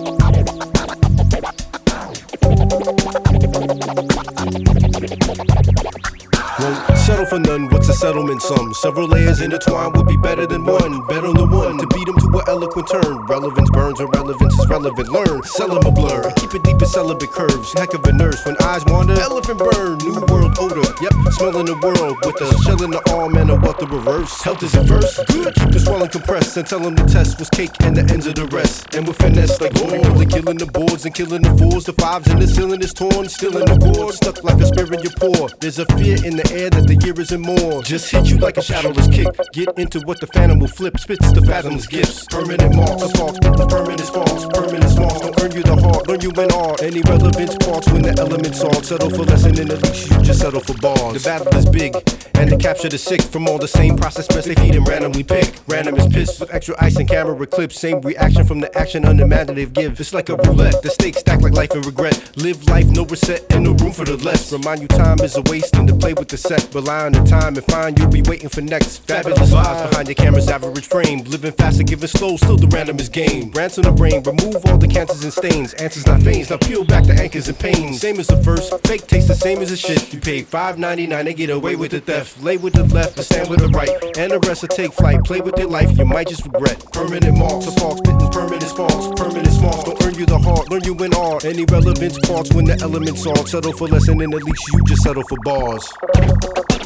settle 7.10 7.26
for 7.26 7.38
none, 7.40 7.68
what's 7.70 7.88
a 7.88 7.92
settlement 7.92 8.40
sum? 8.42 8.72
Several 8.74 9.08
layers 9.08 9.40
intertwined 9.40 9.96
would 9.96 10.06
be 10.06 10.16
better 10.16 10.46
than 10.46 10.64
one. 10.64 11.04
Better 11.06 11.32
than 11.32 11.50
one 11.50 11.78
to 11.78 11.86
beat 11.88 12.06
them 12.06 12.16
to 12.18 12.38
an 12.38 12.44
eloquent 12.46 12.88
turn. 12.88 13.14
Relevance 13.26 13.70
burns 13.70 13.98
when 13.98 14.08
relevance 14.10 14.54
is 14.58 14.68
relevant. 14.68 15.08
Learn, 15.08 15.42
sell 15.42 15.68
sell 15.68 15.78
'em 15.78 15.86
a 15.86 15.90
blur. 15.90 16.22
And 16.22 16.36
keep 16.36 16.54
it 16.54 16.62
deep 16.62 16.80
in 16.80 16.86
celibate 16.86 17.32
curves. 17.32 17.72
Heck 17.76 17.94
of 17.94 18.04
a 18.04 18.12
nurse 18.12 18.44
when 18.44 18.56
eyes 18.62 18.84
wander. 18.86 19.18
Elephant 19.20 19.58
burn, 19.58 19.98
new 19.98 20.20
world 20.30 20.54
odor. 20.58 20.86
Yep, 21.02 21.14
smelling 21.32 21.66
the 21.66 21.78
world 21.82 22.16
with 22.24 22.40
a 22.40 22.48
shell 22.62 22.82
in 22.82 22.90
the 22.90 23.02
arm 23.12 23.36
and 23.36 23.50
a 23.50 23.56
wealth 23.56 23.82
of 23.82 23.90
reverse. 23.90 24.32
Health 24.42 24.62
is 24.62 24.74
first. 24.92 25.26
Good, 25.26 25.54
keep 25.54 25.70
the 25.70 25.80
swelling 25.80 26.10
compressed 26.10 26.56
and 26.56 26.66
tell 26.66 26.80
them 26.80 26.94
the 26.94 27.04
test 27.04 27.38
was 27.38 27.50
cake 27.50 27.74
and 27.80 27.96
the 27.96 28.04
ends 28.12 28.26
of 28.26 28.34
the 28.34 28.46
rest. 28.46 28.94
And 28.94 29.06
with 29.06 29.16
finesse 29.16 29.60
like 29.60 29.74
gold, 29.74 29.90
killing 30.30 30.58
the 30.58 30.66
boards 30.66 31.04
and 31.04 31.14
killing 31.14 31.42
the 31.42 31.52
fools. 31.58 31.84
The 31.84 31.92
fives 31.94 32.28
and 32.28 32.40
the 32.40 32.46
ceiling 32.46 32.82
is 32.82 32.94
torn, 32.94 33.28
still 33.28 33.56
in 33.58 33.64
the 33.66 33.78
cord. 33.78 34.14
Stuck 34.14 34.44
like 34.44 34.60
a 34.60 34.66
spear 34.66 34.86
in 34.94 35.00
your 35.00 35.16
paw. 35.18 35.48
There's 35.60 35.78
a 35.78 35.86
fear 35.98 36.16
in 36.24 36.36
the 36.36 36.46
air 36.52 36.70
that 36.70 36.86
the 36.86 36.99
year 37.04 37.18
isn't 37.20 37.40
more. 37.40 37.82
Just 37.82 38.10
hit 38.10 38.30
you 38.30 38.38
like 38.38 38.56
a 38.56 38.62
shadowless 38.62 39.08
kick. 39.08 39.28
Get 39.52 39.78
into 39.78 40.00
what 40.00 40.20
the 40.20 40.26
phantom 40.28 40.58
will 40.58 40.68
flip. 40.68 40.98
Spits 40.98 41.32
the 41.32 41.40
fathomless 41.42 41.86
gifts. 41.86 42.26
Permanent 42.26 42.74
marks, 42.76 43.02
the 43.02 43.08
sparks, 43.08 43.38
permanent 43.68 44.00
sparks, 44.00 44.46
permanent 44.52 44.90
sparks. 44.90 45.20
Don't 45.20 45.42
earn 45.42 45.52
you 45.52 45.62
the 45.62 45.76
heart, 45.76 46.08
learn 46.08 46.20
you 46.20 46.30
in 46.30 46.52
art. 46.52 46.82
Any 46.82 47.02
relevance 47.02 47.56
parts 47.64 47.90
when 47.90 48.02
the 48.02 48.14
elements 48.18 48.62
are. 48.62 48.82
Settle 48.82 49.10
for 49.10 49.24
less 49.24 49.44
than 49.44 49.54
then 49.54 49.70
at 49.70 49.82
least 49.82 50.10
you 50.10 50.22
just 50.22 50.40
settle 50.40 50.60
for 50.60 50.74
bars. 50.74 51.22
The 51.22 51.28
battle 51.28 51.54
is 51.56 51.66
big, 51.66 51.94
and 52.34 52.50
to 52.50 52.56
capture 52.56 52.88
the 52.88 52.98
sick 52.98 53.22
from 53.22 53.46
all 53.48 53.58
the 53.58 53.68
same 53.68 53.96
process, 53.96 54.26
best 54.26 54.46
they 54.48 54.54
feed 54.54 54.74
and 54.74 54.86
randomly 54.86 55.22
pick. 55.22 55.54
Random 55.66 55.96
is 55.96 56.08
pissed 56.08 56.40
with 56.40 56.52
extra 56.52 56.74
ice 56.78 56.96
and 56.96 57.08
camera 57.08 57.46
clips. 57.46 57.78
Same 57.78 58.00
reaction 58.00 58.44
from 58.44 58.60
the 58.60 58.76
action 58.76 59.04
unimaginative 59.04 59.72
give. 59.72 60.00
It's 60.00 60.14
like 60.14 60.28
a 60.28 60.36
roulette, 60.36 60.82
the 60.82 60.90
stakes 60.90 61.18
stack 61.18 61.40
like 61.42 61.52
life 61.52 61.70
and 61.72 61.84
regret. 61.84 62.32
Live 62.36 62.64
life, 62.68 62.86
no 62.86 63.04
reset, 63.04 63.44
and 63.52 63.64
no 63.64 63.72
room 63.74 63.92
for 63.92 64.04
the 64.04 64.16
less. 64.16 64.52
Remind 64.52 64.82
you 64.82 64.88
time 64.88 65.20
is 65.20 65.36
a 65.36 65.42
waste 65.42 65.74
and 65.76 65.86
to 65.88 65.94
play 65.94 66.14
with 66.14 66.28
the 66.28 66.36
set. 66.36 66.68
Rely 66.74 66.89
on 66.90 67.12
the 67.12 67.22
time 67.24 67.56
and 67.56 67.64
find 67.66 67.98
you'll 67.98 68.10
be 68.10 68.22
waiting 68.22 68.48
for 68.48 68.60
next. 68.60 68.98
Fabulous 69.06 69.50
vibes 69.50 69.90
behind 69.90 70.08
your 70.08 70.14
camera's 70.14 70.48
average 70.48 70.86
frame. 70.86 71.22
Living 71.24 71.52
fast 71.52 71.78
and 71.78 71.88
giving 71.88 72.08
slow, 72.08 72.36
still 72.36 72.56
the 72.56 72.66
random 72.68 72.98
is 72.98 73.08
game. 73.08 73.50
Ransom 73.52 73.84
the 73.84 73.92
brain, 73.92 74.22
remove 74.22 74.64
all 74.66 74.78
the 74.78 74.88
cancers 74.88 75.22
and 75.22 75.32
stains. 75.32 75.74
Answers 75.74 76.06
not 76.06 76.20
veins, 76.20 76.50
now 76.50 76.56
peel 76.56 76.84
back 76.84 77.04
the 77.04 77.14
anchors 77.14 77.48
and 77.48 77.58
pains. 77.58 78.00
Same 78.00 78.18
as 78.18 78.26
the 78.26 78.42
first, 78.42 78.72
fake 78.86 79.06
tastes 79.06 79.28
the 79.28 79.34
same 79.34 79.58
as 79.58 79.70
the 79.70 79.76
shit. 79.76 80.12
You 80.12 80.20
pay 80.20 80.42
$5.99 80.42 81.26
and 81.26 81.36
get 81.36 81.50
away 81.50 81.76
with 81.76 81.92
the 81.92 82.00
theft. 82.00 82.42
Lay 82.42 82.56
with 82.56 82.74
the 82.74 82.84
left, 82.84 83.16
but 83.16 83.24
stand 83.24 83.48
with 83.48 83.60
the 83.60 83.68
right. 83.68 83.90
And 84.18 84.32
the 84.32 84.40
rest 84.40 84.62
will 84.62 84.68
take 84.68 84.92
flight. 84.92 85.22
Play 85.24 85.40
with 85.40 85.58
your 85.58 85.68
life, 85.68 85.96
you 85.96 86.04
might 86.04 86.28
just 86.28 86.44
regret. 86.44 86.84
Permanent 86.92 87.38
marks, 87.38 87.66
the 87.66 87.80
parks, 87.80 87.98
spitting 87.98 88.30
permanent 88.30 88.62
sparks. 88.62 89.08
Permanent 89.16 89.52
sparks, 89.52 89.84
don't 89.84 90.02
earn 90.04 90.14
you 90.14 90.26
the 90.26 90.38
heart, 90.38 90.70
learn 90.70 90.84
you 90.84 90.94
in 91.04 91.14
art. 91.14 91.44
Any 91.44 91.64
relevance 91.66 92.18
parts 92.20 92.52
when 92.52 92.64
the 92.64 92.78
elements 92.80 93.26
are. 93.26 93.46
Settle 93.46 93.72
for 93.72 93.88
less 93.88 94.08
and 94.08 94.20
at 94.22 94.42
least 94.44 94.72
you 94.72 94.82
just 94.84 95.02
settle 95.02 95.22
for 95.24 95.38
bars. 95.44 96.79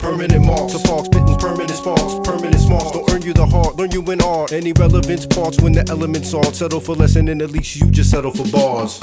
Permanent 0.00 0.44
marks, 0.44 0.72
the 0.72 0.82
parks, 0.86 1.06
spitting 1.06 1.36
permanent 1.38 1.70
sparks, 1.70 2.14
permanent 2.22 2.60
sparks. 2.60 2.90
Don't 2.92 3.10
earn 3.10 3.22
you 3.22 3.32
the 3.32 3.46
heart, 3.46 3.76
learn 3.76 3.90
you 3.90 4.02
in 4.10 4.20
art. 4.20 4.52
Any 4.52 4.72
relevance 4.72 5.26
parts 5.26 5.60
when 5.60 5.72
the 5.72 5.86
elements 5.88 6.34
are. 6.34 6.44
Settle 6.52 6.80
for 6.80 6.94
less 6.94 7.16
and 7.16 7.28
then 7.28 7.40
at 7.42 7.50
least 7.50 7.76
you 7.76 7.90
just 7.90 8.10
settle 8.10 8.30
for 8.30 8.46
bars. 8.50 9.00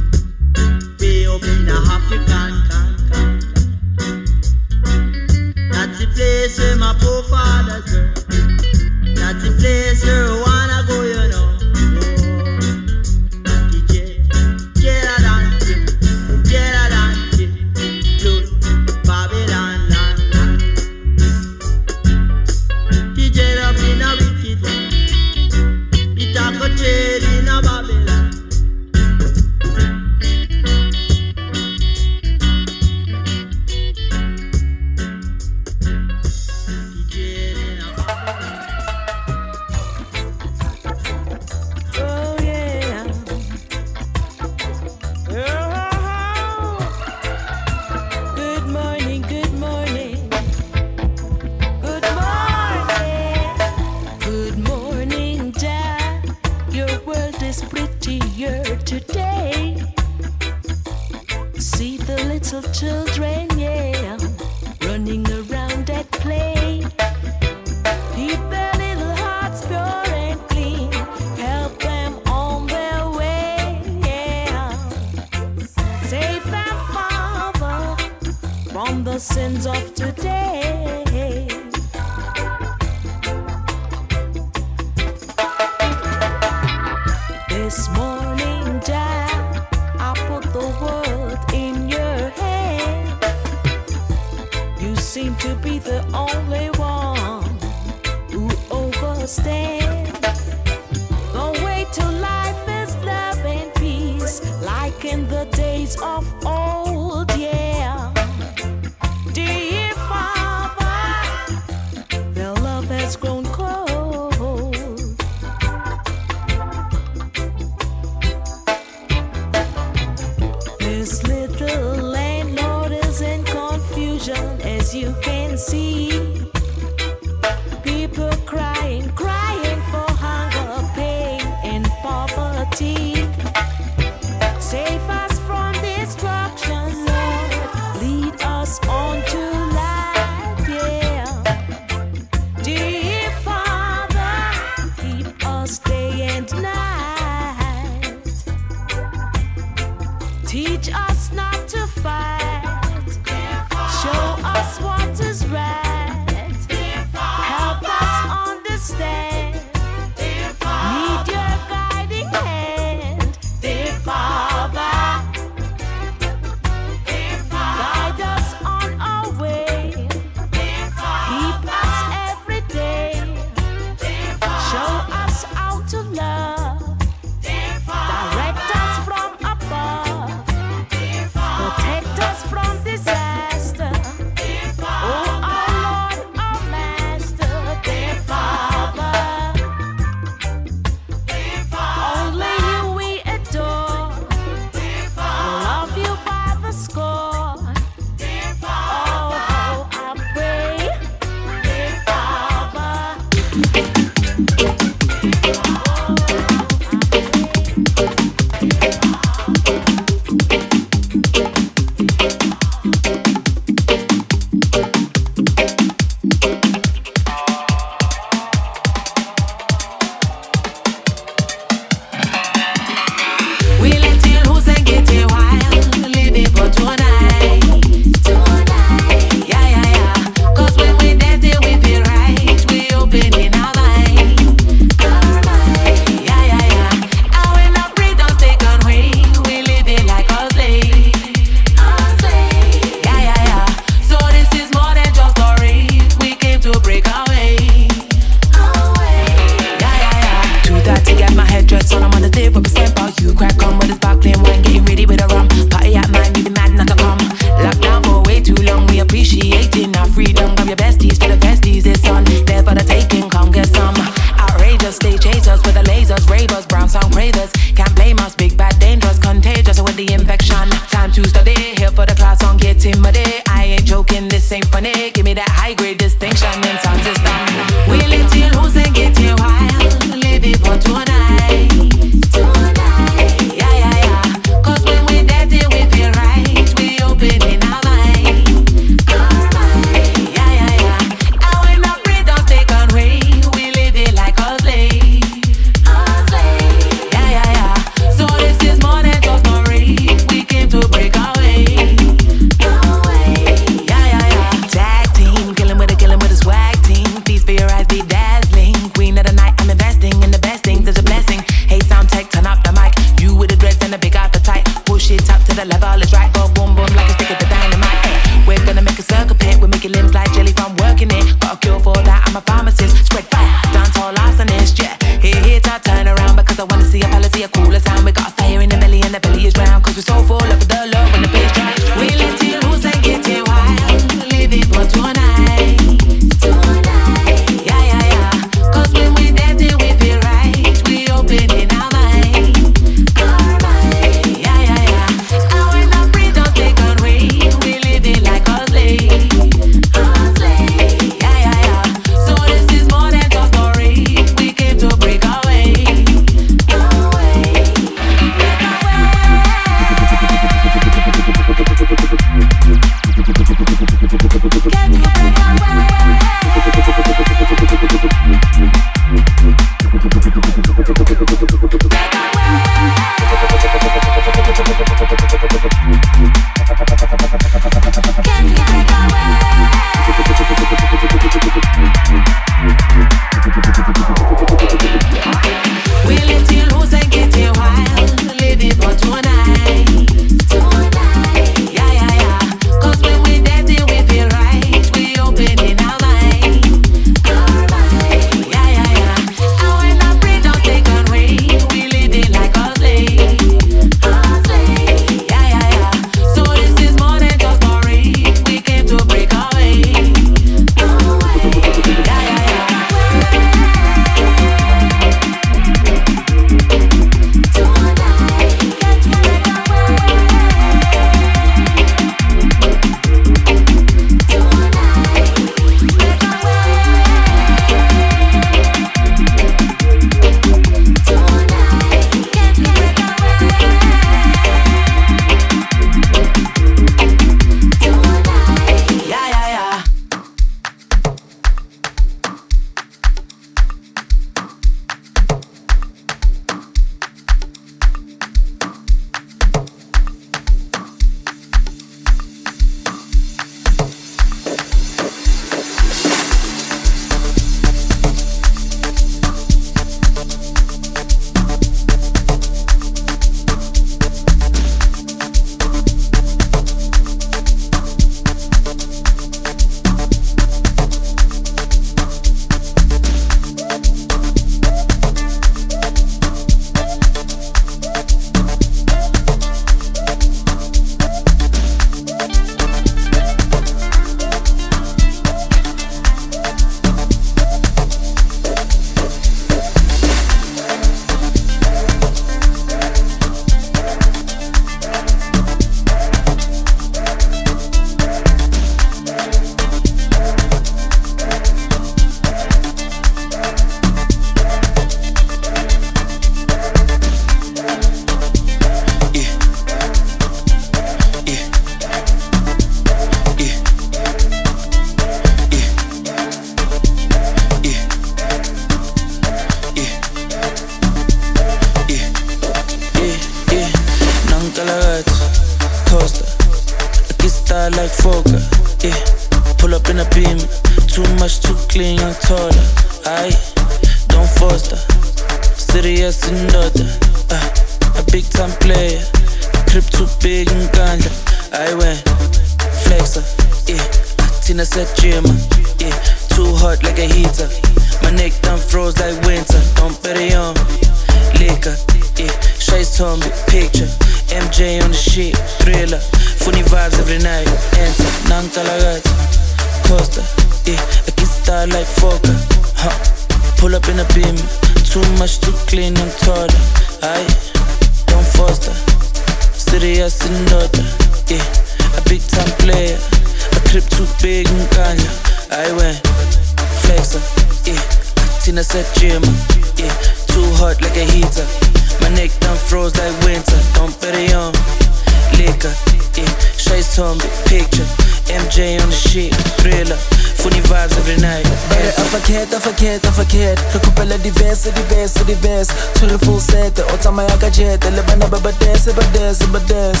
मुझे 597.56 597.76
दिल 597.80 598.00
बना 598.04 598.26
बबडेस 598.28 598.84
बडेस 598.96 599.38
बडेस 599.52 600.00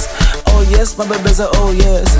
Oh 0.52 0.64
yes, 0.72 0.90
my 0.98 1.04
baby's 1.08 1.38
a 1.40 1.46
oh 1.60 1.70
yes. 1.76 2.12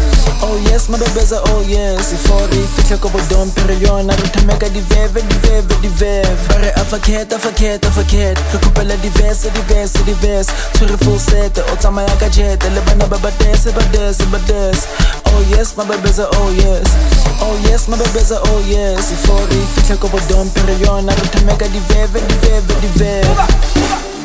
Oh 0.46 0.56
yes, 0.66 0.88
my 0.92 0.98
baby's 1.00 1.32
a 1.32 1.40
oh 1.50 1.60
yes. 1.68 2.12
Ifori, 2.16 2.60
fihle 2.76 2.96
kobo 3.02 3.20
don 3.30 3.50
perion 3.58 4.08
Arutameka 4.14 4.68
diveve, 4.76 5.20
diveve, 5.32 5.76
diveve 5.84 6.48
Bare 6.48 6.72
afakhet, 6.82 7.36
afakhet, 7.38 7.84
afakhet 7.90 8.40
Rekupela 8.54 8.96
divese, 9.04 9.52
divese, 9.58 10.04
divese 10.08 10.56
Tshwere 10.72 10.96
full 11.04 11.18
set, 11.18 11.62
o 11.72 11.76
tsamaya 11.76 12.16
ka 12.24 12.28
jet 12.38 12.68
Le 12.74 12.80
bana 12.88 13.08
babadese, 13.12 13.76
badese, 13.76 14.24
badese 14.32 14.88
Oh 15.34 15.44
yes, 15.52 15.76
my 15.76 15.88
baby's 15.92 16.18
a 16.18 16.28
oh 16.40 16.50
yes. 16.64 16.98
Oh 17.40 17.54
yes, 17.68 17.88
my 17.88 18.00
baby's 18.02 18.30
a 18.32 18.40
oh 18.42 18.60
yes. 18.72 19.12
Ifori, 19.12 19.62
fihle 19.76 20.00
kobo 20.00 20.26
don 20.32 20.52
perion 20.60 21.08
Arutameka 21.16 21.72
diveve, 21.78 22.20
diveve, 22.34 22.82
diveve 22.84 24.15